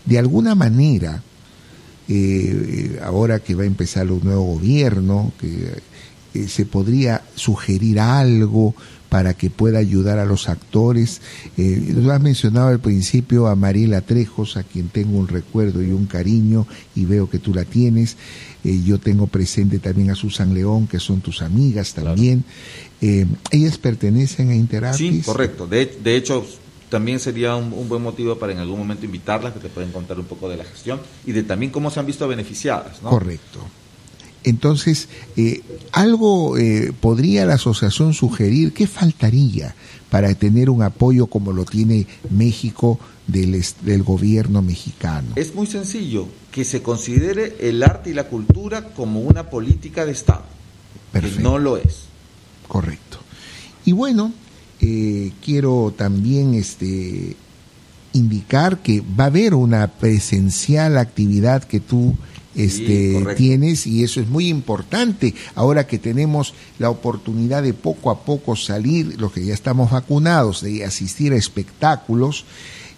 [0.06, 1.22] De alguna manera,
[2.10, 5.82] eh, ahora que va a empezar un nuevo gobierno, que
[6.34, 8.76] eh, se podría sugerir algo
[9.10, 11.22] para que pueda ayudar a los actores.
[11.58, 15.92] Eh, lo has mencionado al principio a Mariela Trejos, a quien tengo un recuerdo y
[15.92, 18.18] un cariño, y veo que tú la tienes.
[18.64, 22.44] Eh, yo tengo presente también a Susan León, que son tus amigas también.
[23.02, 25.18] Eh, ellas pertenecen a Interartis.
[25.18, 25.68] Sí, correcto.
[25.68, 26.46] De, de hecho,
[26.90, 30.20] también sería un, un, buen motivo para en algún momento invitarlas, que te pueden contar
[30.20, 33.02] un poco de la gestión y de también cómo se han visto beneficiadas.
[33.02, 33.10] ¿no?
[33.10, 33.60] Correcto.
[34.44, 35.62] Entonces, eh,
[35.92, 39.76] algo eh, podría la asociación sugerir, ¿qué faltaría
[40.10, 45.30] para tener un apoyo como lo tiene México del, del, gobierno mexicano?
[45.36, 50.14] Es muy sencillo, que se considere el arte y la cultura como una política de
[50.14, 50.46] Estado,
[51.12, 51.38] Perfecto.
[51.38, 52.04] que no lo es.
[52.68, 53.18] Correcto.
[53.86, 54.34] Y bueno,
[54.80, 57.36] eh, quiero también este,
[58.14, 62.16] indicar que va a haber una presencial actividad que tú
[62.58, 68.10] este, sí, tienes y eso es muy importante ahora que tenemos la oportunidad de poco
[68.10, 72.46] a poco salir, los que ya estamos vacunados, de asistir a espectáculos.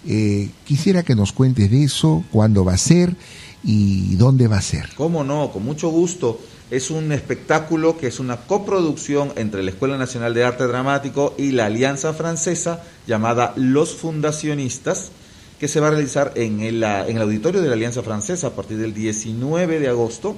[0.08, 3.16] Eh, quisiera que nos cuentes de eso, cuándo va a ser
[3.64, 4.90] y dónde va a ser.
[4.96, 5.52] ¿Cómo no?
[5.52, 6.40] Con mucho gusto.
[6.72, 11.52] Es un espectáculo que es una coproducción entre la Escuela Nacional de Arte Dramático y
[11.52, 15.12] la Alianza Francesa llamada Los Fundacionistas
[15.60, 18.52] que se va a realizar en el, en el auditorio de la Alianza Francesa a
[18.52, 20.36] partir del 19 de agosto.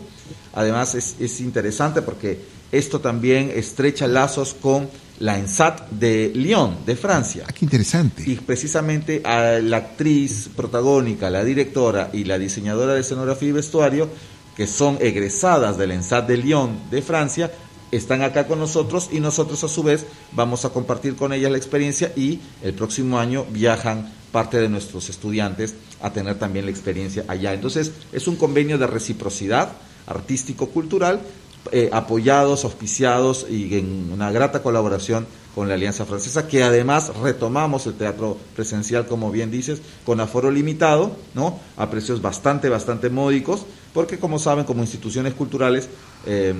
[0.53, 2.39] Además es, es interesante porque
[2.71, 7.43] esto también estrecha lazos con la ENSAT de Lyon, de Francia.
[7.47, 8.23] Ah, qué interesante.
[8.25, 14.09] Y precisamente a la actriz protagónica, la directora y la diseñadora de escenografía y vestuario,
[14.57, 17.51] que son egresadas del ENSAT de Lyon, de Francia,
[17.91, 21.57] están acá con nosotros y nosotros a su vez vamos a compartir con ellas la
[21.57, 27.25] experiencia y el próximo año viajan parte de nuestros estudiantes a tener también la experiencia
[27.27, 27.53] allá.
[27.53, 29.73] Entonces, es un convenio de reciprocidad
[30.07, 31.21] artístico-cultural,
[31.71, 37.85] eh, apoyados, auspiciados y en una grata colaboración con la Alianza Francesa, que además retomamos
[37.85, 41.59] el teatro presencial, como bien dices, con aforo limitado, ¿no?
[41.77, 45.89] A precios bastante, bastante módicos, porque como saben, como instituciones culturales,
[46.25, 46.53] eh,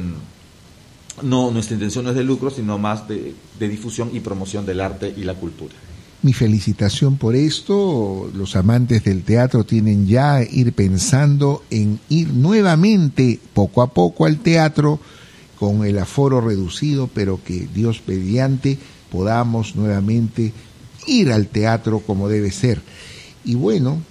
[1.24, 5.24] no, nuestra intención es de lucro, sino más de difusión y promoción del arte y
[5.24, 5.74] la cultura
[6.24, 8.30] mi felicitación por esto.
[8.34, 14.40] Los amantes del teatro tienen ya ir pensando en ir nuevamente poco a poco al
[14.40, 15.00] teatro
[15.60, 18.78] con el aforo reducido, pero que Dios mediante
[19.12, 20.54] podamos nuevamente
[21.08, 22.82] ir al teatro como debe ser.
[23.44, 24.02] Y bueno,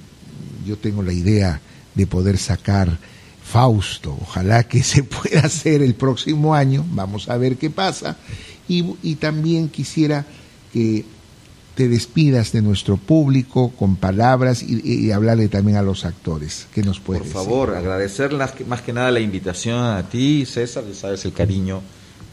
[0.66, 1.60] yo tengo la idea
[1.94, 2.98] de poder sacar
[3.42, 4.16] Fausto.
[4.20, 6.84] Ojalá que se pueda hacer el próximo año.
[6.90, 8.16] Vamos a ver qué pasa.
[8.68, 10.24] Y, y también quisiera
[10.72, 11.04] que
[11.80, 16.66] te despidas de nuestro público con palabras y, y hablarle también a los actores.
[16.74, 17.86] ¿Qué nos puedes Por favor, decir?
[17.86, 18.34] agradecer
[18.66, 21.80] más que nada la invitación a ti, César, ya sabes el cariño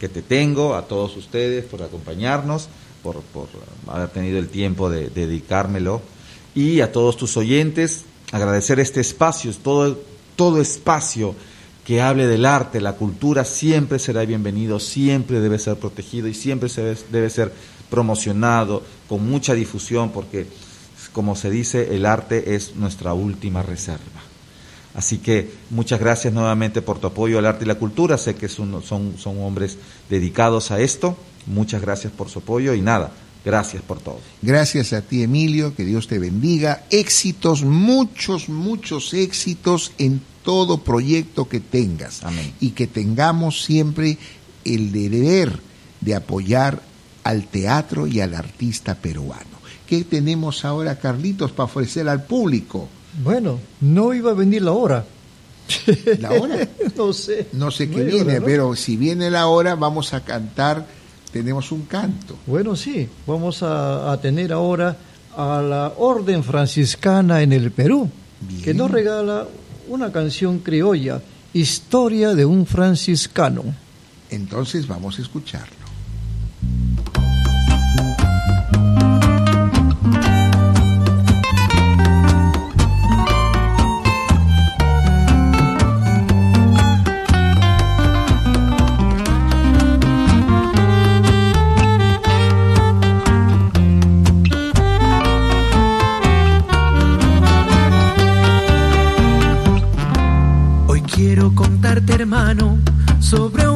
[0.02, 2.68] que te tengo, a todos ustedes por acompañarnos,
[3.02, 3.48] por, por
[3.88, 6.02] haber tenido el tiempo de, de dedicármelo,
[6.53, 8.03] y a todos tus oyentes,
[8.34, 9.98] agradecer este espacio, todo,
[10.36, 11.36] todo espacio
[11.86, 16.68] que hable del arte, la cultura, siempre será bienvenido, siempre debe ser protegido y siempre
[16.68, 17.53] se debe, debe ser
[17.89, 20.47] promocionado, con mucha difusión, porque
[21.14, 24.22] como se dice, el arte es nuestra última reserva.
[24.93, 28.18] Así que muchas gracias nuevamente por tu apoyo al arte y la cultura.
[28.18, 29.77] Sé que son, son, son hombres
[30.09, 31.15] dedicados a esto.
[31.45, 33.11] Muchas gracias por su apoyo y nada,
[33.45, 34.19] gracias por todo.
[34.41, 36.84] Gracias a ti, Emilio, que Dios te bendiga.
[36.89, 42.23] Éxitos, muchos, muchos éxitos en todo proyecto que tengas.
[42.23, 42.53] Amén.
[42.59, 44.18] Y que tengamos siempre
[44.65, 45.59] el deber
[46.01, 46.81] de apoyar
[47.27, 49.57] al teatro y al artista peruano.
[49.85, 52.87] ¿Qué tenemos ahora, Carlitos, para ofrecer al público?
[53.21, 55.05] Bueno, no iba a venir la hora.
[56.19, 56.67] ¿La hora?
[56.95, 57.47] no sé.
[57.51, 58.45] No sé qué viene, ¿no?
[58.45, 60.85] pero si viene la hora vamos a cantar,
[61.31, 62.37] tenemos un canto.
[62.45, 64.95] Bueno, sí, vamos a, a tener ahora
[65.35, 68.09] a la Orden Franciscana en el Perú,
[68.39, 68.61] Bien.
[68.61, 69.47] que nos regala
[69.89, 71.21] una canción criolla,
[71.53, 73.63] Historia de un franciscano.
[74.29, 75.76] Entonces vamos a escucharlo.
[103.29, 103.66] Sobre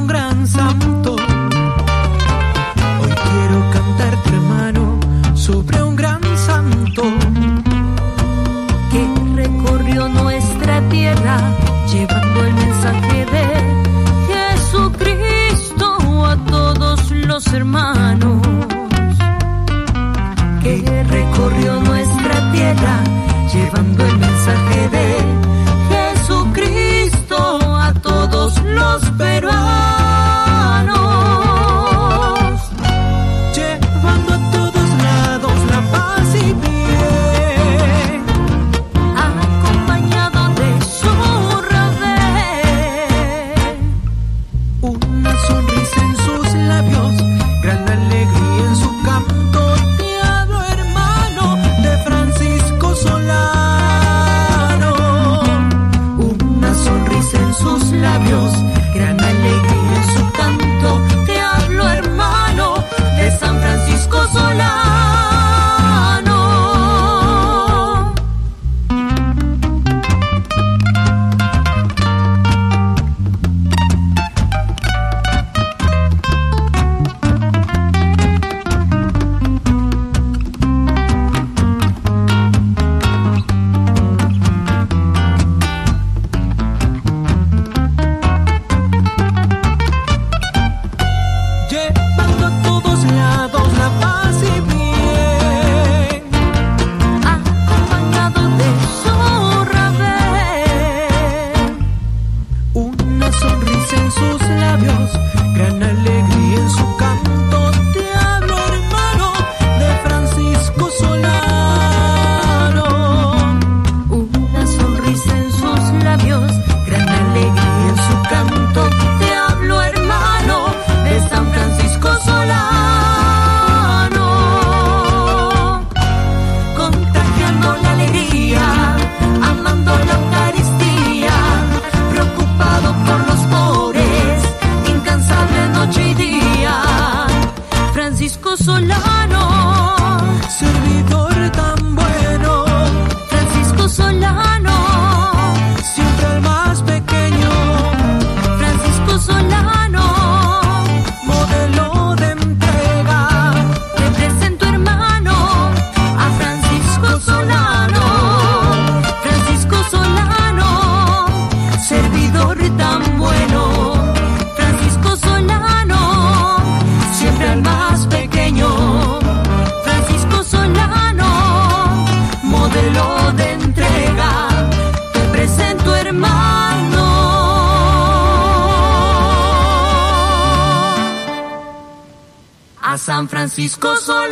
[183.01, 184.31] San Francisco Solano.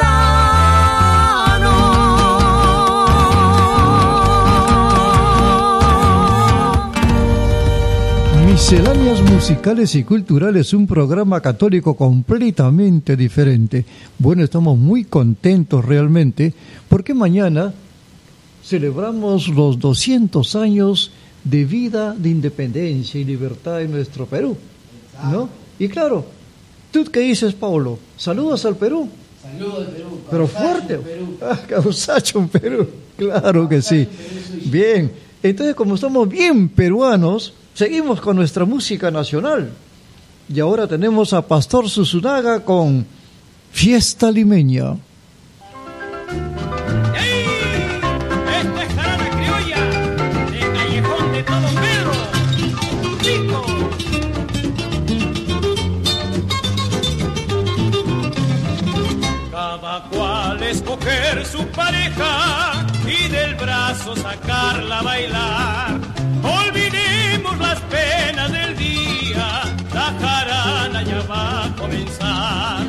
[8.46, 13.86] Misceláneas musicales y culturales, un programa católico completamente diferente.
[14.20, 16.54] Bueno, estamos muy contentos realmente
[16.88, 17.74] porque mañana
[18.64, 21.12] celebramos los 200 años
[21.44, 24.56] de vida de independencia y libertad en nuestro Perú.
[25.32, 25.50] ¿No?
[25.80, 26.39] Y claro,
[26.92, 28.00] ¿tú qué dices, Paulo?
[28.18, 29.10] ¿Saludas al Perú?
[29.42, 30.20] Saludos Perú.
[30.30, 31.00] Pero fuerte.
[31.42, 32.88] Ah, Causacho en Perú.
[33.18, 34.08] Claro que sí.
[34.66, 35.12] Bien.
[35.42, 39.72] Entonces, como estamos bien peruanos, seguimos con nuestra música nacional.
[40.54, 43.06] Y ahora tenemos a Pastor Susunaga con
[43.72, 44.96] Fiesta Limeña.
[60.12, 66.00] Cuál escoger su pareja y del brazo sacarla a bailar.
[66.44, 69.62] Olvidemos las penas del día,
[69.94, 72.86] la jarana ya va a comenzar.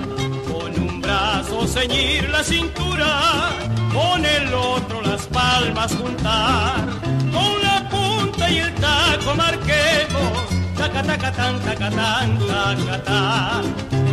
[0.51, 3.51] Con un brazo ceñir la cintura,
[3.93, 6.77] con el otro las palmas juntar.
[7.33, 10.33] Con la punta y el taco marquemos,
[10.77, 13.63] taca taca tan taca tan taca tan.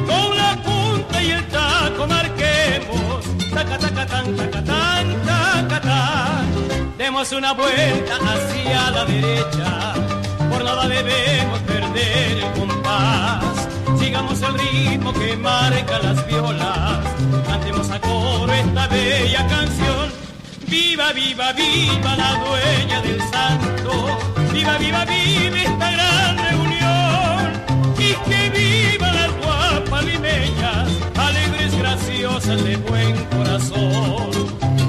[0.07, 0.77] Con la punta
[1.22, 3.23] y el taco marquemos,
[3.53, 6.98] taca taca tan taca tan taca tan.
[6.98, 9.94] Demos una vuelta hacia la derecha,
[10.49, 13.68] por nada debemos perder el compás.
[13.99, 16.99] Sigamos el ritmo que marca las violas,
[17.48, 20.11] cantemos a coro esta bella canción.
[20.68, 24.18] Viva, viva, viva la dueña del santo,
[24.52, 26.27] viva, viva, viva esta gran
[32.56, 34.32] de buen corazón.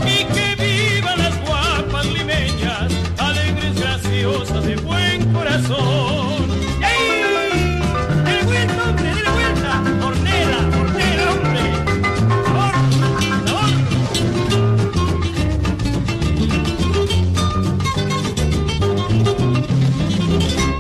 [0.07, 6.47] Y que viva las guapas limeñas, alegres, graciosas de buen corazón.
[6.81, 7.81] ¡Y ahí!
[8.25, 9.13] ¡Dele vuelta, hombre!
[9.13, 9.83] ¡Dele vuelta!
[10.07, 10.59] ¡Hornera!
[10.79, 11.65] ¡Hornera, hombre!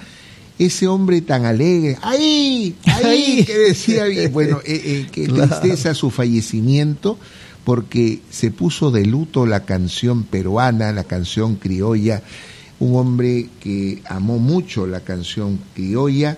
[0.67, 5.59] ese hombre tan alegre, ahí, ahí, que decía, y bueno, eh, eh, qué Claro.
[5.61, 7.19] tristeza su fallecimiento,
[7.65, 12.23] porque se puso de luto la canción peruana, la canción criolla,
[12.81, 16.37] un hombre que amó mucho la canción criolla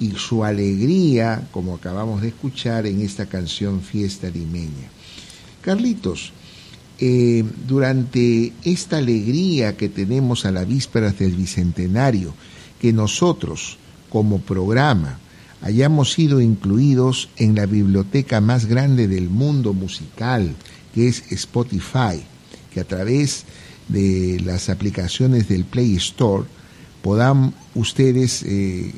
[0.00, 4.88] y su alegría, como acabamos de escuchar en esta canción Fiesta Limeña.
[5.60, 6.32] Carlitos,
[6.98, 12.34] eh, durante esta alegría que tenemos a la víspera del Bicentenario,
[12.84, 13.78] que nosotros,
[14.10, 15.18] como programa,
[15.62, 20.54] hayamos sido incluidos en la biblioteca más grande del mundo musical,
[20.94, 22.22] que es Spotify,
[22.74, 23.46] que a través
[23.88, 26.44] de las aplicaciones del Play Store
[27.00, 28.92] puedan ustedes eh,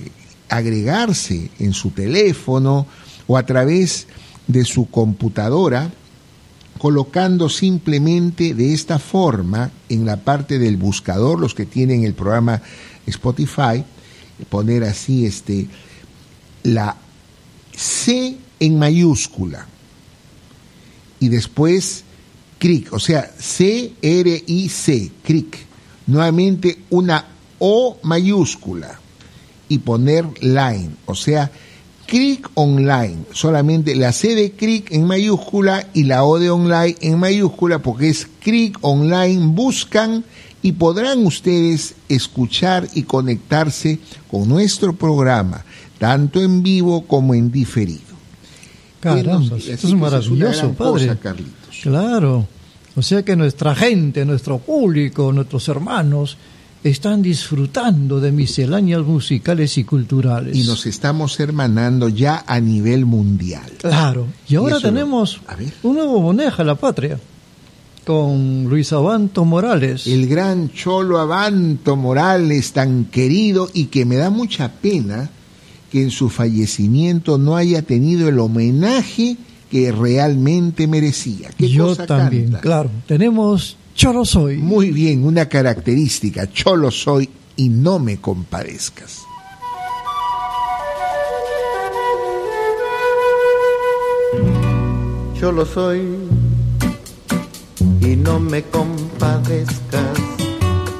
[0.48, 2.88] agregarse en su teléfono
[3.28, 4.08] o a través
[4.48, 5.92] de su computadora
[6.78, 12.62] colocando simplemente de esta forma en la parte del buscador, los que tienen el programa
[13.06, 13.84] Spotify,
[14.48, 15.68] poner así este
[16.62, 16.96] la
[17.74, 19.66] C en mayúscula.
[21.20, 22.04] Y después
[22.58, 25.58] CRIC, o sea, C R I C, CRIC.
[26.06, 27.26] Nuevamente una
[27.58, 29.00] O mayúscula.
[29.68, 31.50] Y poner line, o sea,
[32.06, 37.18] CRIC online, solamente la C de CRIC en mayúscula y la O de online en
[37.18, 40.24] mayúscula porque es CRIC online, buscan
[40.66, 45.64] y podrán ustedes escuchar y conectarse con nuestro programa,
[45.98, 48.00] tanto en vivo como en diferido.
[48.98, 51.06] Caramba, esto es maravilloso, padre.
[51.06, 51.76] cosa, Carlitos.
[51.82, 52.48] Claro.
[52.96, 56.36] O sea que nuestra gente, nuestro público, nuestros hermanos
[56.82, 60.56] están disfrutando de misceláneas musicales y culturales.
[60.56, 63.70] Y nos estamos hermanando ya a nivel mundial.
[63.78, 64.26] Claro.
[64.48, 65.72] Y ahora lo- tenemos a ver.
[65.84, 67.20] un nuevo moneja a la patria
[68.06, 70.06] con Luis Abanto Morales.
[70.06, 75.28] El gran Cholo Abanto Morales, tan querido y que me da mucha pena
[75.90, 79.36] que en su fallecimiento no haya tenido el homenaje
[79.72, 81.50] que realmente merecía.
[81.58, 82.60] ¿Qué Yo cosa también, canta?
[82.60, 82.90] claro.
[83.08, 84.58] Tenemos Cholo Soy.
[84.58, 89.22] Muy bien, una característica, cholo soy y no me compadezcas.
[95.40, 96.02] Yo lo soy
[98.06, 100.16] y no me compadezcas,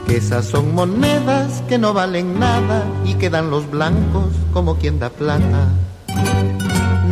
[0.09, 5.11] que esas son monedas que no valen nada y quedan los blancos como quien da
[5.11, 5.69] plata.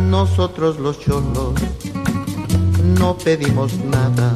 [0.09, 1.53] Nosotros los cholos
[2.99, 4.35] no pedimos nada,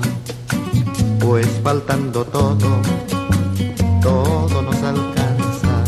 [1.20, 2.82] pues faltando todo,
[4.02, 5.84] todo nos alcanza.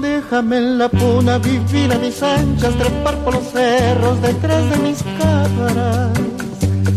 [0.00, 5.02] Déjame en la puna vivir a mis anchas, trepar por los cerros detrás de mis
[5.18, 6.12] cabras,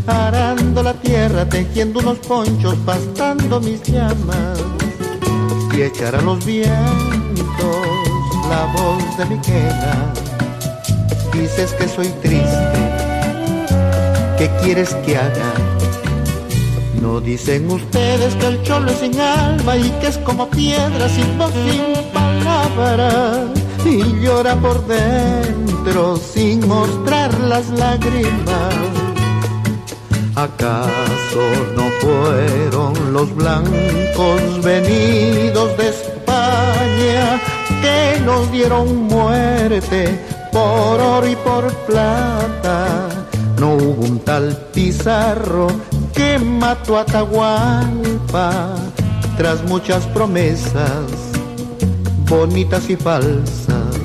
[0.08, 4.60] arando la tierra, tejiendo unos ponchos, pastando mis llamas
[5.76, 7.08] y echar a los vientos
[8.50, 10.14] la voz de mi quena.
[11.34, 12.80] Dices que soy triste,
[14.38, 15.54] ¿qué quieres que haga?
[17.02, 21.38] No dicen ustedes que el cholo es sin alma y que es como piedra sin
[21.38, 23.46] voz, sin palabra
[23.86, 29.07] y llora por dentro sin mostrar las lágrimas.
[30.38, 31.42] ¿Acaso
[31.76, 37.42] no fueron los blancos venidos de España
[37.82, 43.10] que nos dieron muerte por oro y por plata?
[43.60, 45.70] No hubo un tal Pizarro
[46.14, 48.76] que mató a Atahualpa
[49.38, 51.02] tras muchas promesas
[52.30, 53.98] bonitas y falsas.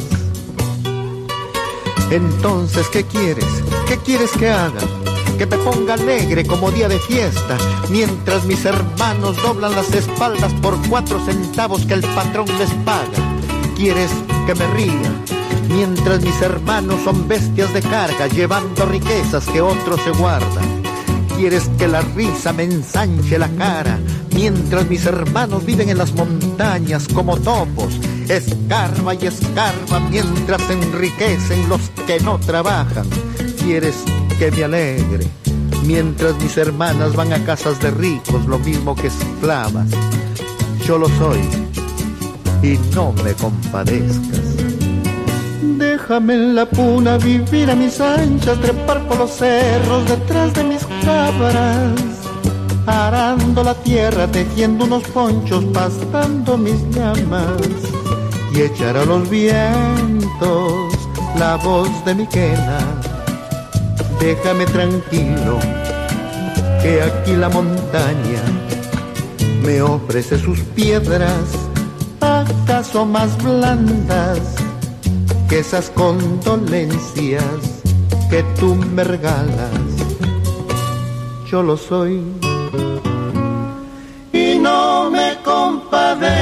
[2.11, 3.45] Entonces, ¿qué quieres?
[3.87, 4.81] ¿Qué quieres que haga?
[5.43, 7.59] Que me ponga alegre como día de fiesta,
[7.91, 13.19] mientras mis hermanos doblan las espaldas por cuatro centavos que el patrón les paga.
[13.75, 14.13] ¿Quieres
[14.47, 15.13] que me ría?
[15.69, 20.65] Mientras mis hermanos son bestias de carga, llevando riquezas que otros se guardan.
[21.37, 23.99] Quieres que la risa me ensanche la cara,
[24.33, 27.99] mientras mis hermanos viven en las montañas como topos.
[28.29, 33.09] Escarba y escarba mientras enriquecen los que no trabajan.
[33.59, 34.05] Quieres
[34.39, 35.27] que me alegre,
[35.85, 39.89] mientras mis hermanas van a casas de ricos, lo mismo que esclavas.
[40.87, 41.41] Yo lo soy
[42.63, 44.57] y no me compadezcas.
[45.79, 50.85] Déjame en la puna vivir a mis anchas, trepar por los cerros detrás de mis
[51.05, 51.93] cabras,
[52.87, 57.61] arando la tierra, tejiendo unos ponchos, pastando mis llamas
[58.55, 60.93] y echar a los vientos
[61.39, 62.79] la voz de mi quena.
[64.23, 65.59] Déjame tranquilo,
[66.81, 68.41] que aquí la montaña
[69.65, 71.43] me ofrece sus piedras,
[72.21, 74.39] acaso más blandas
[75.49, 77.43] que esas condolencias
[78.31, 79.73] que tú me regalas.
[81.51, 82.23] Yo lo soy
[84.33, 86.33] y no me compadezca.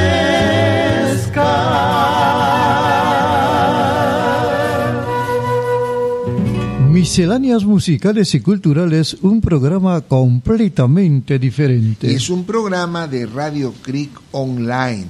[7.01, 12.15] Misceláneas musicales y culturales, un programa completamente diferente.
[12.15, 15.07] Es un programa de Radio Creek Online.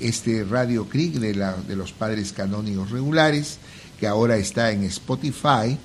[0.00, 3.58] Este Radio Creek de, los padres canónigos regulares,
[4.00, 5.76] que ahora está en Spotify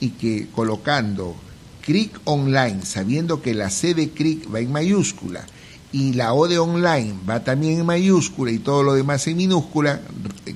[0.00, 1.36] y que colocando
[1.82, 5.46] Creek Online, sabiendo que la C de Creek va en mayúscula
[5.92, 10.00] y la O de Online va también en mayúscula y todo lo demás en minúscula,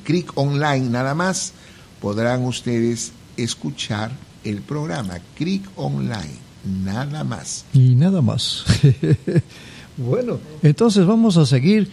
[0.03, 1.53] Creek Online nada más,
[2.01, 4.11] podrán ustedes escuchar
[4.45, 6.37] el programa Creek Online,
[6.85, 7.65] nada más.
[7.73, 8.65] Y nada más.
[9.97, 11.89] bueno, entonces vamos a seguir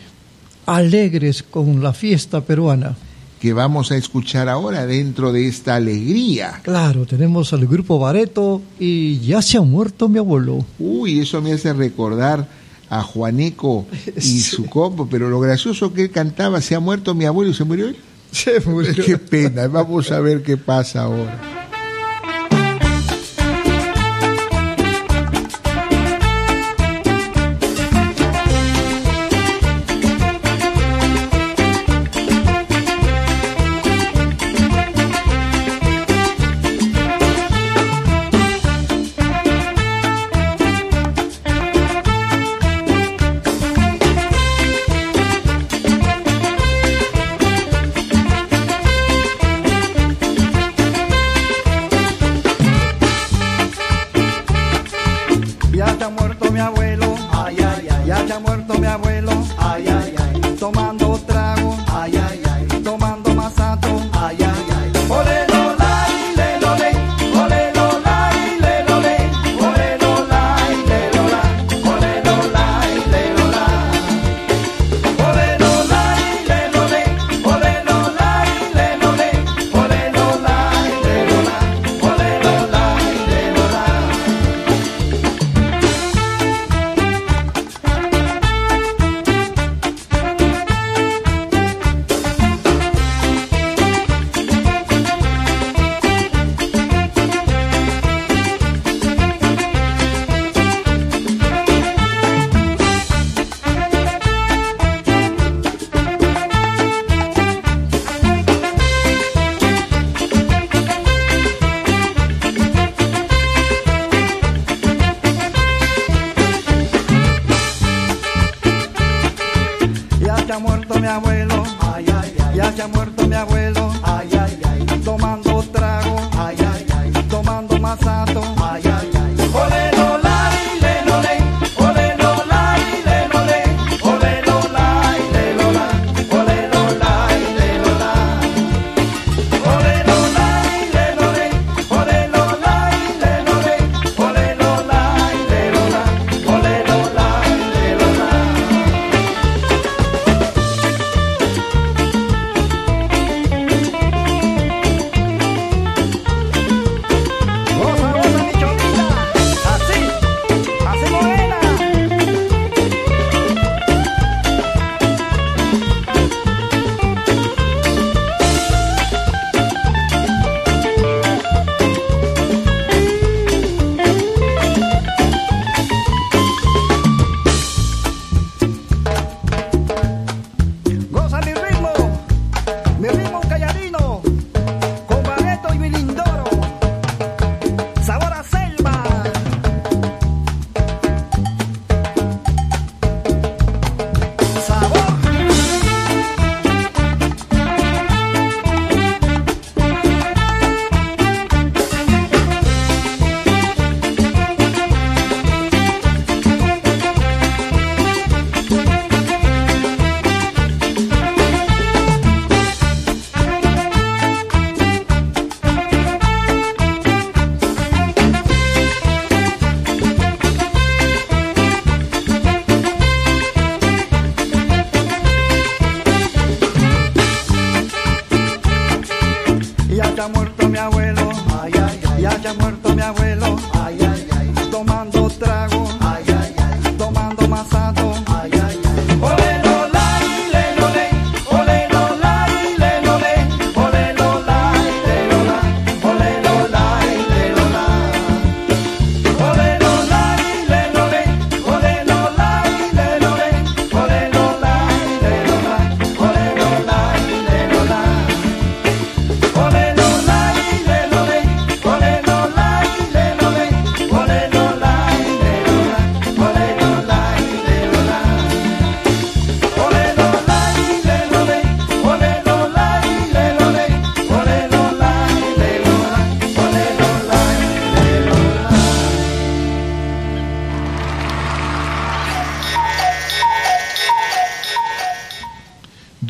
[0.65, 2.95] alegres con la fiesta peruana.
[3.39, 6.59] Que vamos a escuchar ahora dentro de esta alegría.
[6.61, 10.65] Claro, tenemos al grupo Bareto y ya se ha muerto mi abuelo.
[10.77, 12.45] Uy, eso me hace recordar
[12.89, 13.85] a Juaneco
[14.17, 14.41] y Sí.
[14.41, 17.63] su combo, pero lo gracioso que él cantaba, se ha muerto mi abuelo y se
[17.63, 17.95] murió él.
[19.05, 21.58] Qué pena, vamos a ver qué pasa ahora.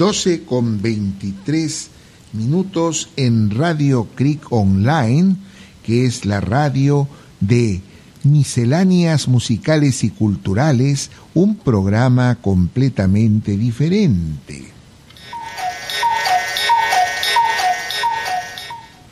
[0.10, 1.90] 12 con 23
[2.34, 5.36] minutos en Radio Creek Online,
[5.84, 7.08] que es la radio
[7.40, 7.82] de
[8.24, 14.72] misceláneas musicales y culturales, un programa completamente diferente.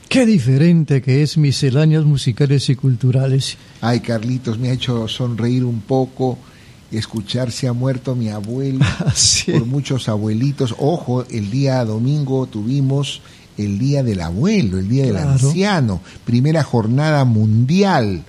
[0.10, 3.56] Qué diferente que es misceláneas musicales y culturales.
[3.82, 6.40] Ay, Carlitos, me ha hecho sonreír un poco
[6.92, 8.86] escuchar se ha muerto mi abuelo
[9.16, 9.52] Sí.
[9.52, 10.76] por muchos abuelitos.
[10.80, 13.22] Ojo, el día domingo tuvimos
[13.58, 15.32] el Día del Abuelo, el Día del Claro.
[15.32, 18.24] Anciano, primera jornada mundial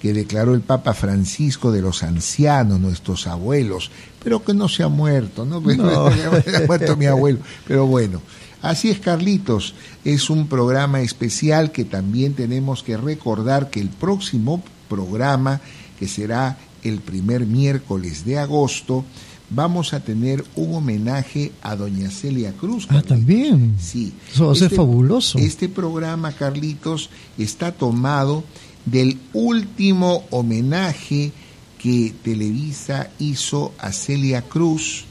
[0.00, 3.92] que declaró el Papa Francisco de los ancianos, nuestros abuelos,
[4.24, 5.60] pero que no se ha muerto, ¿no?
[5.76, 6.10] No.
[6.42, 8.20] se ha muerto mi abuelo, pero bueno.
[8.60, 9.74] Así es, Carlitos,
[10.04, 15.60] es un programa especial que también tenemos que recordar que el próximo programa,
[15.98, 19.04] que será el primer miércoles de agosto,
[19.50, 22.86] vamos a tener un homenaje a doña Celia Cruz.
[22.90, 23.76] Ah, también.
[23.78, 24.12] Sí.
[24.32, 25.38] Eso va a ser fabuloso.
[25.38, 28.44] Este programa, Carlitos, está tomado
[28.86, 31.32] del último homenaje
[31.78, 35.04] que Televisa hizo a Celia Cruz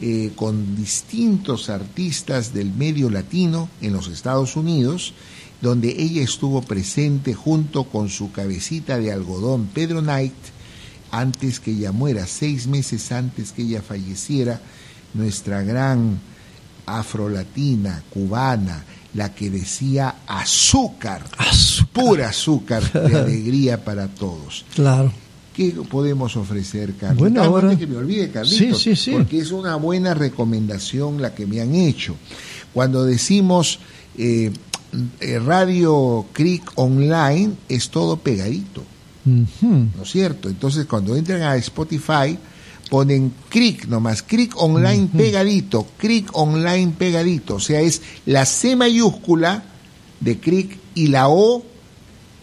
[0.00, 5.14] eh, con distintos artistas del medio latino en los Estados Unidos,
[5.62, 10.34] donde ella estuvo presente junto con su cabecita de algodón, Pedro Knight,
[11.18, 14.60] antes que ella muera, seis meses antes que ella falleciera,
[15.14, 16.18] nuestra gran
[16.86, 18.84] afrolatina, cubana,
[19.14, 21.22] la que decía azúcar,
[21.92, 24.64] pura azúcar de alegría para todos.
[24.74, 25.12] Claro.
[25.54, 27.18] ¿Qué podemos ofrecer, Carlos?
[27.20, 29.10] Bueno, Ah, ahora- que me olvide, Carlitos, Sí, sí, sí.
[29.12, 32.16] porque es una buena recomendación la que me han hecho.
[32.72, 33.78] Cuando decimos
[34.18, 34.50] eh,
[35.20, 38.82] eh, Radio Creek Online, es todo pegadito.
[39.24, 40.48] ¿No es cierto?
[40.48, 42.38] Entonces cuando entran a Spotify
[42.90, 49.64] ponen Crick nomás, Crick Online pegadito, Crick Online pegadito, o sea, es la C mayúscula
[50.20, 51.64] de Crick y la O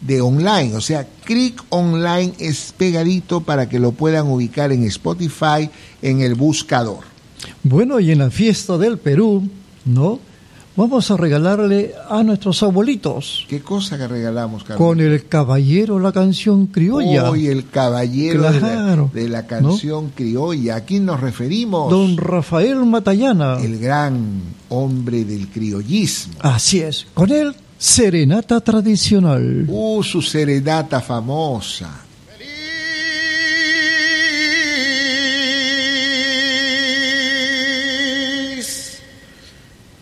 [0.02, 5.70] de online, o sea, Crick Online es pegadito para que lo puedan ubicar en Spotify
[6.02, 7.04] en el buscador.
[7.64, 9.48] Bueno, y en la fiesta del Perú,
[9.86, 10.20] ¿no?
[10.76, 13.46] Vamos a regalarle a nuestros abuelitos.
[13.50, 14.78] ¿Qué cosa que regalamos, Carlos?
[14.78, 17.30] Con el caballero la canción criolla.
[17.30, 20.78] Hoy el caballero de la- Claro, de, la, canción criolla.
[20.78, 21.92] ¿A quién nos referimos?
[21.92, 23.60] Don Rafael Matallana.
[23.62, 26.36] El gran hombre del criollismo.
[26.40, 27.06] Así es.
[27.14, 29.66] Con él, serenata tradicional.
[29.68, 31.90] Uh, su serenata famosa.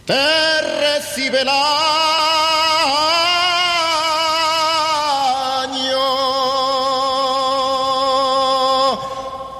[0.09, 1.59] Te recibe el año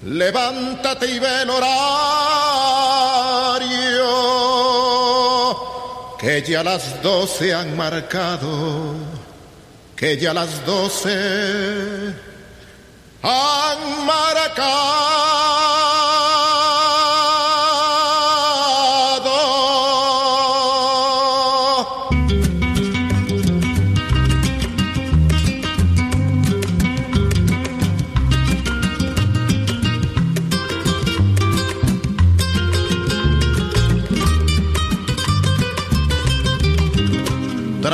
[0.03, 1.51] Levántate y ve el
[6.23, 8.95] que ya las doce han marcado,
[9.97, 12.15] que ya las doce
[13.23, 15.62] han marcado.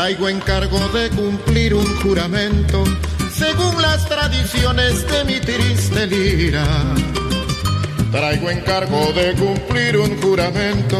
[0.09, 2.83] Traigo encargo de cumplir un juramento
[3.31, 6.65] según las tradiciones de mi triste lira.
[8.11, 10.97] Traigo encargo de cumplir un juramento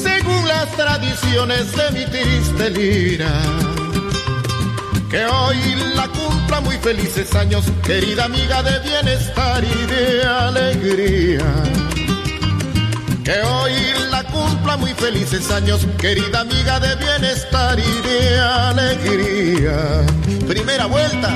[0.00, 3.32] según las tradiciones de mi triste lira.
[5.10, 5.56] Que hoy
[5.96, 11.93] la cumpla muy felices años, querida amiga de bienestar y de alegría.
[13.24, 13.72] Que hoy
[14.10, 20.04] la cumpla muy felices años, querida amiga de bienestar y de alegría.
[20.46, 21.30] Primera vuelta.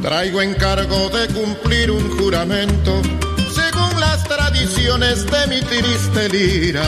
[0.00, 3.02] Traigo encargo de cumplir un juramento
[4.66, 6.82] tradiciones de mi triste lira.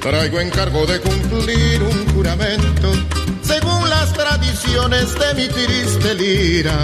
[0.00, 2.90] Traigo encargo de cumplir un juramento
[3.42, 6.78] según las tradiciones de mi triste lira.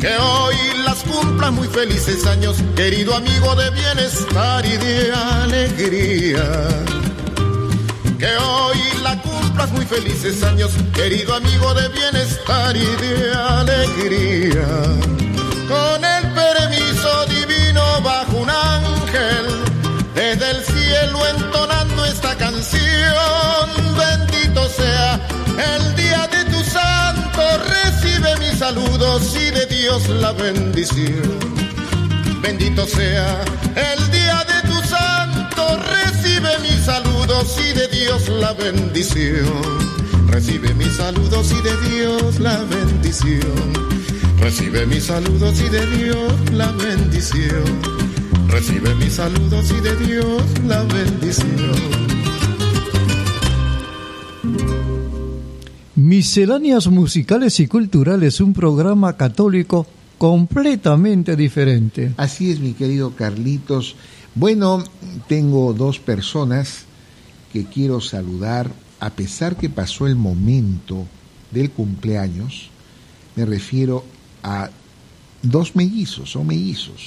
[0.00, 6.68] Que hoy las cumpla muy felices años, querido amigo de bienestar y de alegría.
[8.18, 15.15] Que hoy la cumplas muy felices años, querido amigo de bienestar y de alegría.
[20.34, 23.68] Desde el cielo entonando esta canción.
[23.96, 25.20] Bendito sea
[25.76, 31.38] el día de tu santo, recibe mis saludos y de Dios la bendición.
[32.42, 33.40] Bendito sea
[33.76, 40.26] el día de tu santo, recibe mis saludos y de Dios la bendición.
[40.28, 43.72] Recibe mis saludos y de Dios la bendición.
[44.40, 47.95] Recibe mis saludos y de Dios la bendición.
[48.56, 51.72] Recibe mis saludos y de Dios la bendición.
[55.94, 62.14] Misceláneas musicales y culturales, un programa católico completamente diferente.
[62.16, 63.94] Así es, mi querido Carlitos.
[64.34, 64.82] Bueno,
[65.28, 66.86] tengo dos personas
[67.52, 68.70] que quiero saludar,
[69.00, 71.06] a pesar que pasó el momento
[71.50, 72.70] del cumpleaños,
[73.34, 74.02] me refiero
[74.42, 74.70] a
[75.42, 77.04] dos mellizos, son mellizos.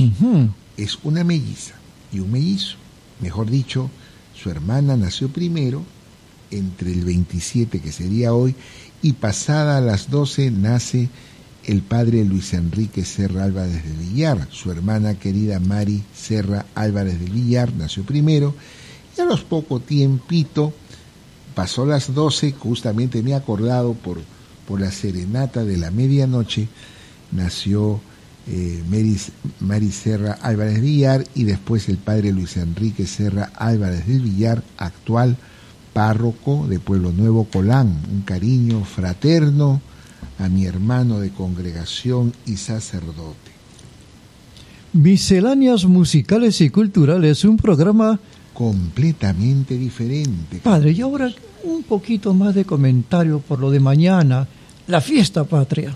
[0.79, 1.73] Es una melliza
[2.09, 2.77] y un mellizo.
[3.19, 3.89] Mejor dicho,
[4.33, 5.83] su hermana nació primero,
[6.51, 8.55] entre el 27, que sería hoy,
[9.01, 11.09] y pasada a las 12 nace
[11.65, 14.47] el padre Luis Enrique Serra Álvarez del Villar.
[14.51, 18.55] Su hermana querida Mari Serra Álvarez del Villar nació primero,
[19.17, 20.73] y a los poco tiempito,
[21.55, 24.21] pasó las 12, justamente me he acordado por,
[24.65, 26.69] por la serenata de la medianoche,
[27.33, 27.99] nació
[28.51, 28.83] eh,
[29.59, 35.37] Mary, Serra Álvarez Villar y después el padre Luis Enrique Serra Álvarez del Villar, actual
[35.93, 38.01] párroco de Pueblo Nuevo Colán.
[38.11, 39.81] Un cariño fraterno
[40.39, 43.51] a mi hermano de congregación y sacerdote.
[44.93, 48.19] Misceláneas musicales y culturales, un programa
[48.53, 50.59] completamente diferente.
[50.63, 51.31] Padre, y ahora
[51.63, 54.47] un poquito más de comentario por lo de mañana,
[54.87, 55.95] la fiesta patria.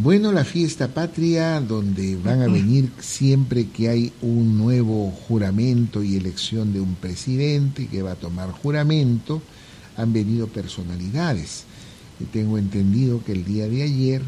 [0.00, 6.14] Bueno, la fiesta patria, donde van a venir siempre que hay un nuevo juramento y
[6.14, 9.42] elección de un presidente que va a tomar juramento,
[9.96, 11.64] han venido personalidades.
[12.20, 14.22] Y tengo entendido que el día de ayer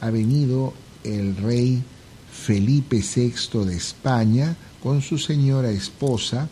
[0.00, 0.72] ha venido
[1.02, 1.82] el rey
[2.32, 6.48] Felipe VI de España con su señora esposa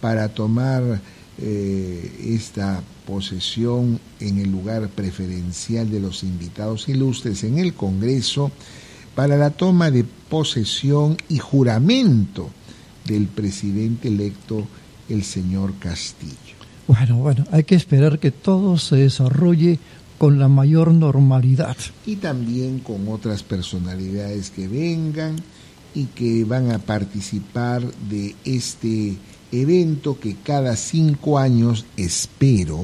[0.00, 1.00] para tomar
[1.38, 8.50] eh, esta posesión en el lugar preferencial de los invitados ilustres en el Congreso
[9.14, 12.50] para la toma de posesión y juramento
[13.04, 14.66] del presidente electo,
[15.08, 16.54] el señor Castillo.
[16.86, 19.78] Bueno, bueno, hay que esperar que todo se desarrolle
[20.18, 21.76] con la mayor normalidad.
[22.06, 25.36] Y también con otras personalidades que vengan
[25.94, 29.16] y que van a participar de este
[29.60, 32.82] evento que cada cinco años, espero,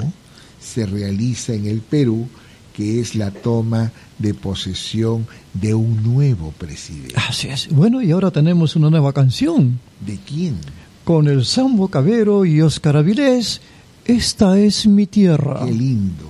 [0.59, 2.27] se realiza en el Perú,
[2.73, 7.15] que es la toma de posesión de un nuevo presidente.
[7.17, 7.67] Así es.
[7.69, 9.79] Bueno, y ahora tenemos una nueva canción.
[10.05, 10.57] ¿De quién?
[11.03, 13.61] Con el Sambo Cabero y Oscar Avilés,
[14.05, 15.65] Esta es mi tierra.
[15.65, 16.25] Qué lindo.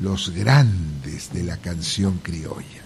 [0.00, 2.82] Los grandes de la canción criolla.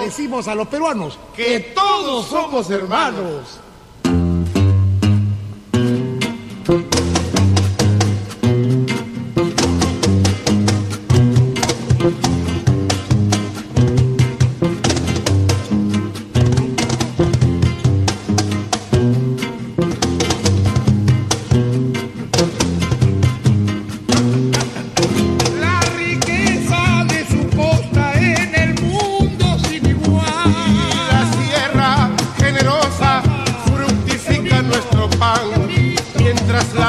[0.00, 3.59] Decimos a los peruanos que todos somos hermanos.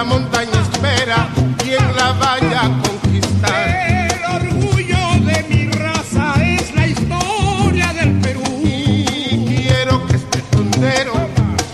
[0.02, 1.28] La montaña espera
[1.60, 3.68] quien la vaya a conquistar.
[4.10, 4.98] El orgullo
[5.28, 8.42] de mi raza es la historia del Perú.
[8.64, 11.14] Y quiero que este tondero,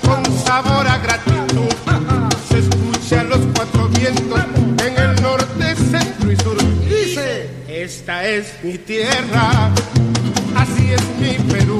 [0.05, 1.73] con sabor a gratitud,
[2.49, 4.41] se escuche a los cuatro vientos
[4.85, 6.57] en el norte, centro y sur.
[6.83, 9.71] Dice, esta es mi tierra,
[10.53, 11.79] así es mi Perú.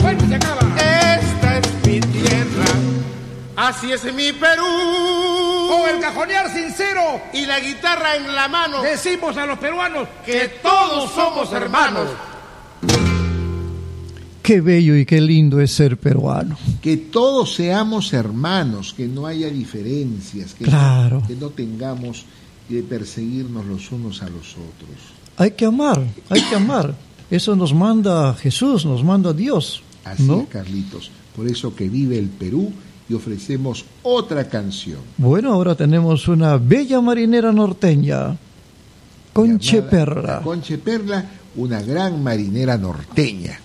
[0.77, 2.69] Esta es mi tierra,
[3.57, 4.46] así es mi Perú.
[6.53, 12.09] Sincero Y la guitarra en la mano, decimos a los peruanos que todos somos hermanos.
[14.41, 16.57] Qué bello y qué lindo es ser peruano.
[16.81, 21.21] Que todos seamos hermanos, que no haya diferencias, que, Claro.
[21.27, 22.23] que no tengamos
[22.69, 24.97] que perseguirnos los unos a los otros.
[25.37, 26.95] Hay que amar, hay que amar.
[27.29, 29.81] Eso nos manda Jesús, nos manda Dios.
[30.05, 30.41] Así ¿no?
[30.41, 31.11] es, Carlitos.
[31.35, 32.71] Por eso que vive el Perú
[33.09, 34.99] y ofrecemos otra canción.
[35.17, 38.37] Bueno, ahora tenemos una bella marinera norteña,
[39.33, 40.41] Conche llamada Perla.
[40.43, 41.25] Conche Perla,
[41.55, 43.59] una gran marinera norteña.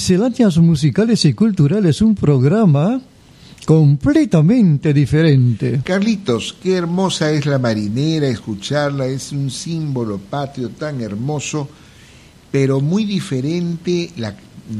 [0.10, 2.99] Misceláneas musicales y culturales, un programa
[3.64, 5.81] completamente diferente.
[5.84, 11.69] Carlitos, qué hermosa es la marinera, escucharla es un símbolo patrio tan hermoso,
[12.52, 14.36] pero muy diferente la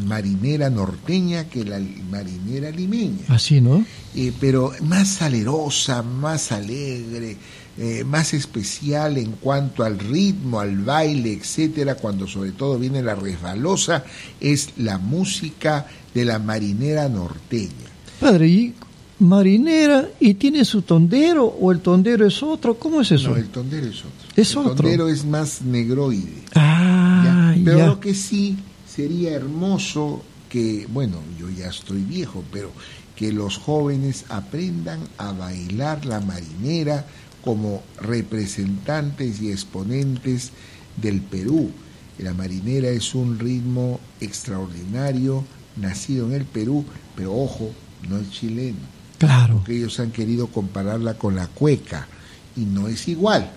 [0.08, 1.80] marinera norteña que la
[2.10, 3.26] marinera limeña.
[3.28, 3.86] Así, ¿no?
[4.16, 7.38] Eh, pero más salerosa, más alegre,
[7.82, 13.16] eh, más especial en cuanto al ritmo, al baile, etcétera, cuando sobre todo viene la
[13.16, 14.04] resbalosa,
[14.42, 17.88] es la música de la marinera norteña.
[18.20, 18.74] Padre, ¿y
[19.20, 22.78] marinera y tiene su tondero o el tondero es otro?
[22.78, 23.30] ¿Cómo es eso?
[23.30, 24.28] No, el tondero es otro.
[24.36, 24.76] Es el otro.
[24.76, 26.44] tondero es más negroide.
[26.56, 27.62] Ah, ¿ya?
[27.64, 27.88] Pero ya.
[27.88, 28.58] lo que sí
[28.94, 32.74] sería hermoso que, bueno, yo ya estoy viejo, pero
[33.16, 37.06] que los jóvenes aprendan a bailar la marinera
[37.44, 40.52] como representantes y exponentes
[40.98, 41.72] del Perú.
[42.18, 45.46] La marinera es un ritmo extraordinario,
[45.78, 46.86] nacido en el Perú,
[47.16, 47.72] pero ojo,
[48.10, 48.80] no es chileno.
[49.18, 49.58] Claro.
[49.58, 52.08] Porque ellos han querido compararla con la cueca
[52.56, 53.52] y no es igual.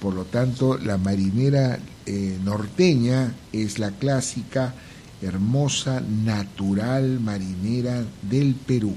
[0.00, 4.74] Por lo tanto, la marinera eh, norteña es la clásica,
[5.22, 8.94] hermosa, natural marinera del Perú.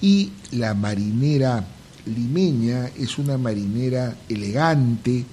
[0.00, 1.64] Y la marinera
[2.08, 5.24] limeña es una marinera elegante,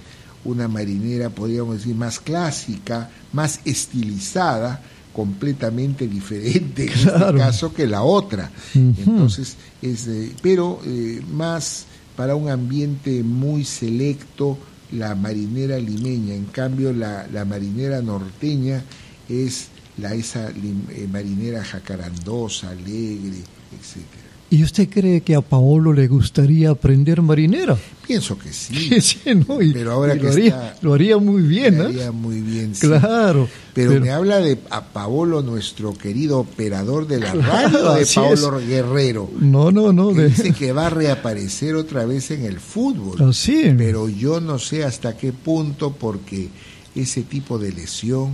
[0.44, 4.82] una marinera, podríamos decir, más clásica, más estilizada,
[5.14, 8.52] completamente diferente en este caso que la otra.
[8.76, 11.86] Entonces, es, eh, pero eh, más
[12.16, 14.58] para un ambiente muy selecto,
[14.92, 16.36] la marinera limeña.
[16.36, 18.84] En cambio, la, la marinera norteña
[19.28, 23.40] es la esa lim- eh, marinera jacarandosa, alegre,
[23.80, 24.25] etcétera.
[24.48, 27.76] ¿Y usted cree que a Paolo le gustaría aprender marinera?
[28.08, 28.90] Pienso que sí.
[29.02, 29.60] Sí, ¿no?
[29.62, 31.88] Y- Pero ahora y que lo, haría, está- lo haría muy bien, Me ¿eh?
[31.88, 32.76] haría muy bien.
[32.76, 32.88] sí.
[32.88, 33.50] Claro.
[33.74, 39.30] Pero, me habla de a Paolo, nuestro querido operador de la radio, de Paolo Guerrero.
[39.40, 40.10] No, no, no.
[40.14, 43.30] que de- dice que va a reaparecer otra vez en el fútbol.
[43.30, 43.74] Así.
[43.78, 46.50] Pero yo no sé hasta qué punto, porque
[46.94, 48.34] ese tipo de lesión,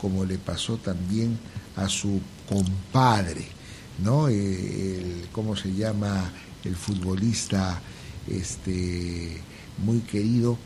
[0.00, 1.38] como le pasó también
[1.74, 3.46] a su compadre,
[4.02, 4.28] ¿no?
[4.28, 6.30] Eh, el, ¿Cómo se llama?
[6.64, 7.80] El futbolista
[8.30, 9.36] este,
[9.84, 10.58] muy querido,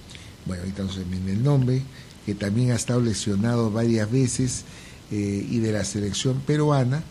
[0.46, 1.82] bueno, ahorita no se me viene el nombre,
[2.26, 4.64] que también ha estado lesionado varias veces
[5.10, 7.02] eh, y de la selección peruana,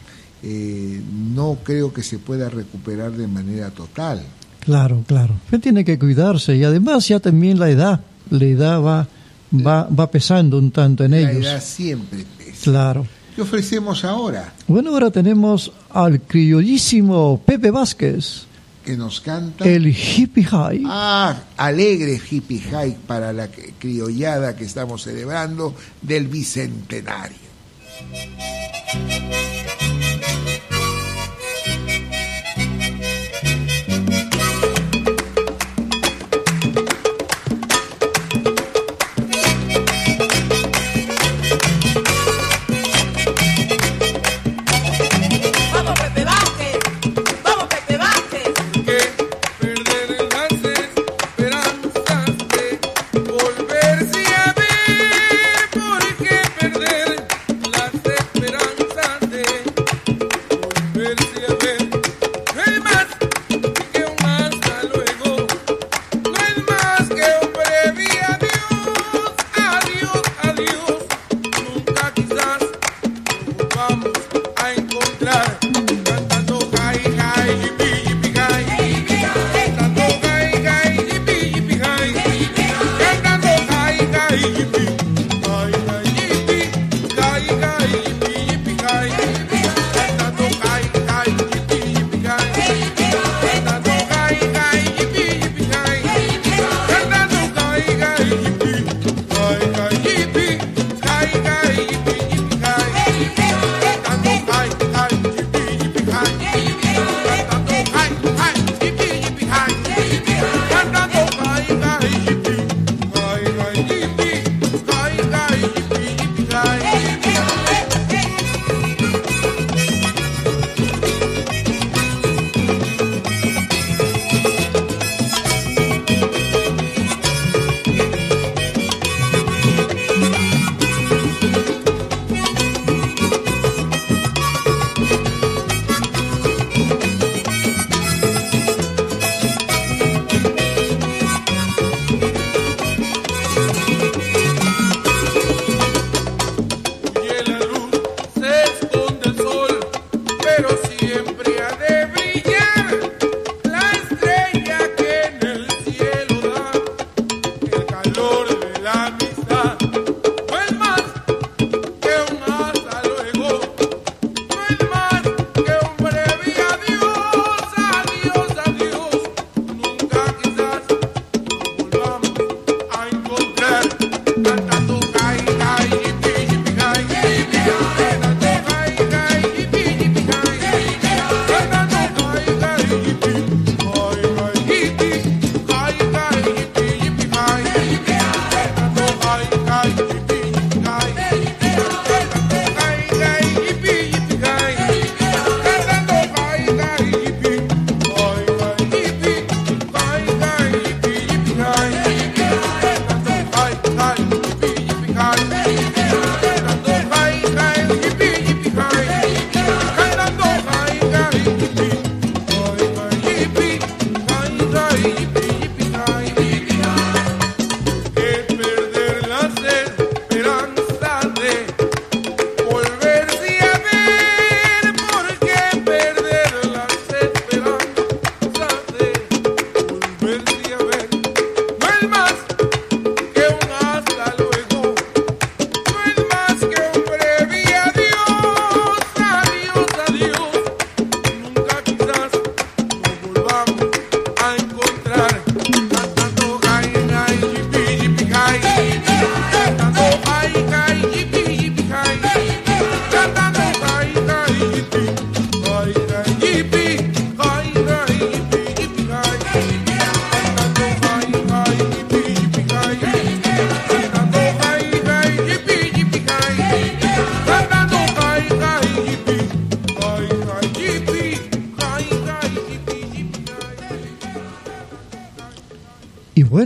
[0.44, 1.02] eh,
[1.34, 4.22] no creo que se pueda recuperar de manera total.
[4.62, 5.36] Claro, claro.
[5.46, 9.08] Usted tiene que cuidarse y además ya también la edad, la edad va,
[9.54, 11.46] va, va pesando un tanto en La ellos.
[11.46, 12.64] edad siempre pesa.
[12.64, 13.08] Claro.
[13.36, 14.54] ¿Qué ofrecemos ahora?
[14.68, 18.44] Bueno, ahora tenemos al criollísimo Pepe Vázquez,
[18.84, 19.64] Que nos canta.
[19.66, 20.84] el hippie high.
[20.86, 23.48] Ah, alegre hippie high para la
[23.80, 27.38] criollada que estamos celebrando del bicentenario.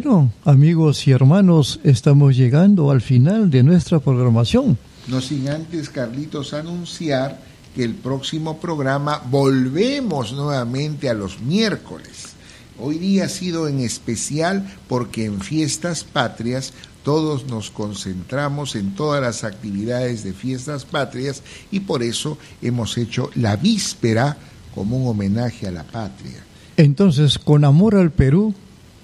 [0.06, 4.78] Bueno, amigos y hermanos, estamos llegando al final de nuestra programación.
[5.08, 7.42] No sin antes, Carlitos, anunciar
[7.74, 12.36] que el próximo programa volvemos nuevamente a los miércoles.
[12.80, 16.74] Hoy día ha sido en especial porque en fiestas patrias
[17.04, 21.42] todos nos concentramos en todas las actividades de fiestas patrias
[21.72, 24.38] y por eso hemos hecho la víspera
[24.76, 26.44] como un homenaje a la patria.
[26.78, 28.54] Entonces, con amor al Perú,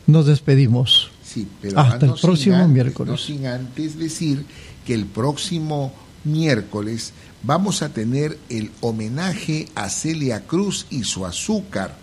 [0.07, 1.11] nos despedimos.
[1.23, 3.11] Sí, pero Hasta no el próximo antes- miércoles.
[3.11, 4.45] No sin antes decir
[4.86, 7.14] que el próximo miércoles
[7.44, 11.95] vamos a tener el homenaje a Celia Cruz y su azúcar,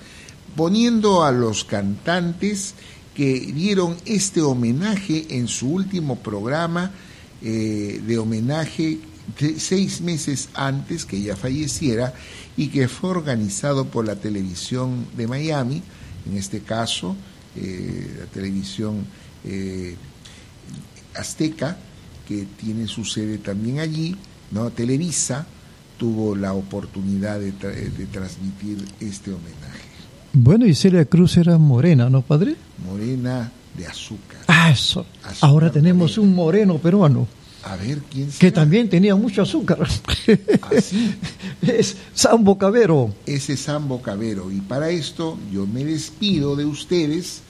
[0.57, 2.75] poniendo a los cantantes
[3.15, 6.93] que dieron este homenaje en su último programa
[7.43, 8.99] eh, de homenaje
[9.39, 12.15] de seis meses antes que ella falleciera
[12.57, 15.83] y que fue organizado por la televisión de Miami,
[16.29, 17.15] en este caso
[17.57, 19.05] eh, la televisión
[19.45, 19.97] eh,
[21.15, 21.77] azteca,
[22.27, 24.15] que tiene su sede también allí,
[24.51, 24.71] ¿no?
[24.71, 25.47] Televisa
[25.97, 29.89] tuvo la oportunidad de, tra- de transmitir este homenaje.
[30.33, 32.55] Bueno, y Celia Cruz era morena, ¿no, padre?
[32.87, 34.39] Morena de azúcar.
[34.47, 35.07] Ah, eso.
[35.25, 37.27] Azúcar Ahora tenemos un moreno peruano
[37.65, 39.87] A ver quién que también tenía mucho azúcar.
[41.63, 43.15] es Sambo Cabero.
[43.27, 44.51] ese Sambo Cabero.
[44.51, 47.43] Y para esto yo me despido de ustedes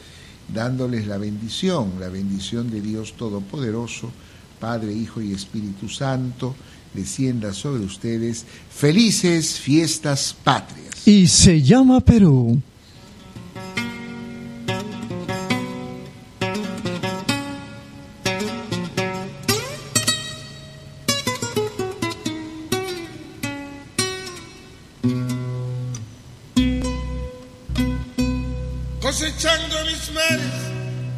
[0.53, 4.11] dándoles la bendición, la bendición de Dios Todopoderoso,
[4.59, 6.55] Padre, Hijo y Espíritu Santo,
[6.95, 8.45] descienda sobre ustedes.
[8.71, 11.07] Felices fiestas patrias.
[11.07, 12.61] Y se llama Perú.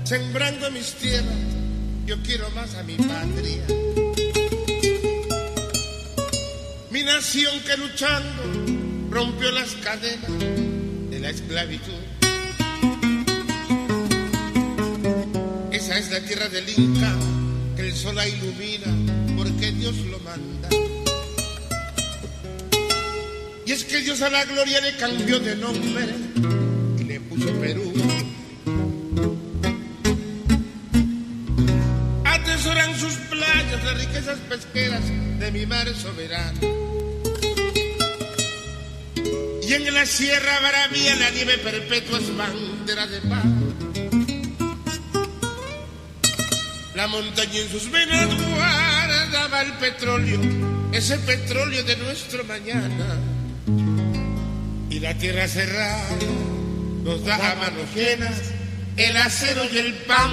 [0.05, 1.27] Sembrando mis tierras,
[2.07, 3.65] yo quiero más a mi patria.
[6.91, 8.43] Mi nación que luchando
[9.11, 11.93] rompió las cadenas de la esclavitud.
[15.71, 17.15] Esa es la tierra del Inca,
[17.77, 18.87] que el sol la ilumina
[19.37, 20.69] porque Dios lo manda.
[23.67, 26.09] Y es que Dios a la gloria le cambió de nombre
[26.99, 27.93] y le puso Perú.
[32.25, 35.03] Atesoran sus playas las riquezas pesqueras
[35.39, 36.61] de mi mar soberano.
[39.63, 43.45] Y en la sierra bravía la nieve perpetua es bandera de paz.
[46.95, 50.41] La montaña en sus venas guardaba el petróleo,
[50.93, 53.17] ese petróleo de nuestro mañana.
[54.91, 56.19] Y la tierra cerrada
[57.03, 58.41] nos da a manos llenas
[58.97, 60.31] el acero y el pan.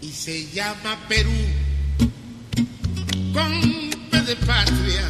[0.00, 1.30] Y se llama Perú,
[3.32, 5.02] con P de patria.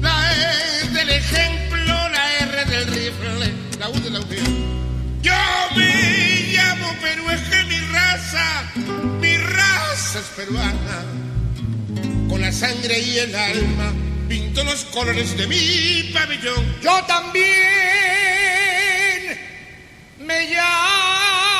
[0.00, 5.22] La E del ejemplo, la R del rifle, la U de la unión.
[5.22, 5.32] Yo
[5.74, 8.72] me llamo Perú, es que mi raza,
[9.20, 11.04] mi raza es peruana.
[12.28, 13.92] Con la sangre y el alma
[14.28, 16.64] pinto los colores de mi pabellón.
[16.82, 17.46] Yo también
[20.18, 21.55] me llamo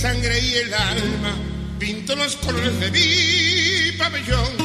[0.00, 1.34] sangre y el alma
[1.80, 4.57] pinto los colores de mi pabellón.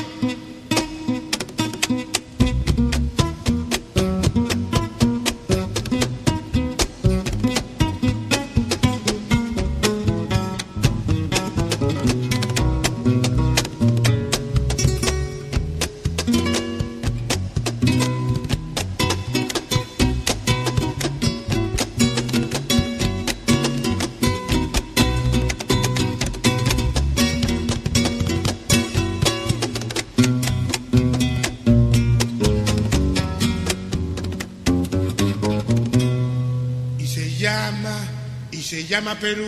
[38.93, 39.47] Llama Perú,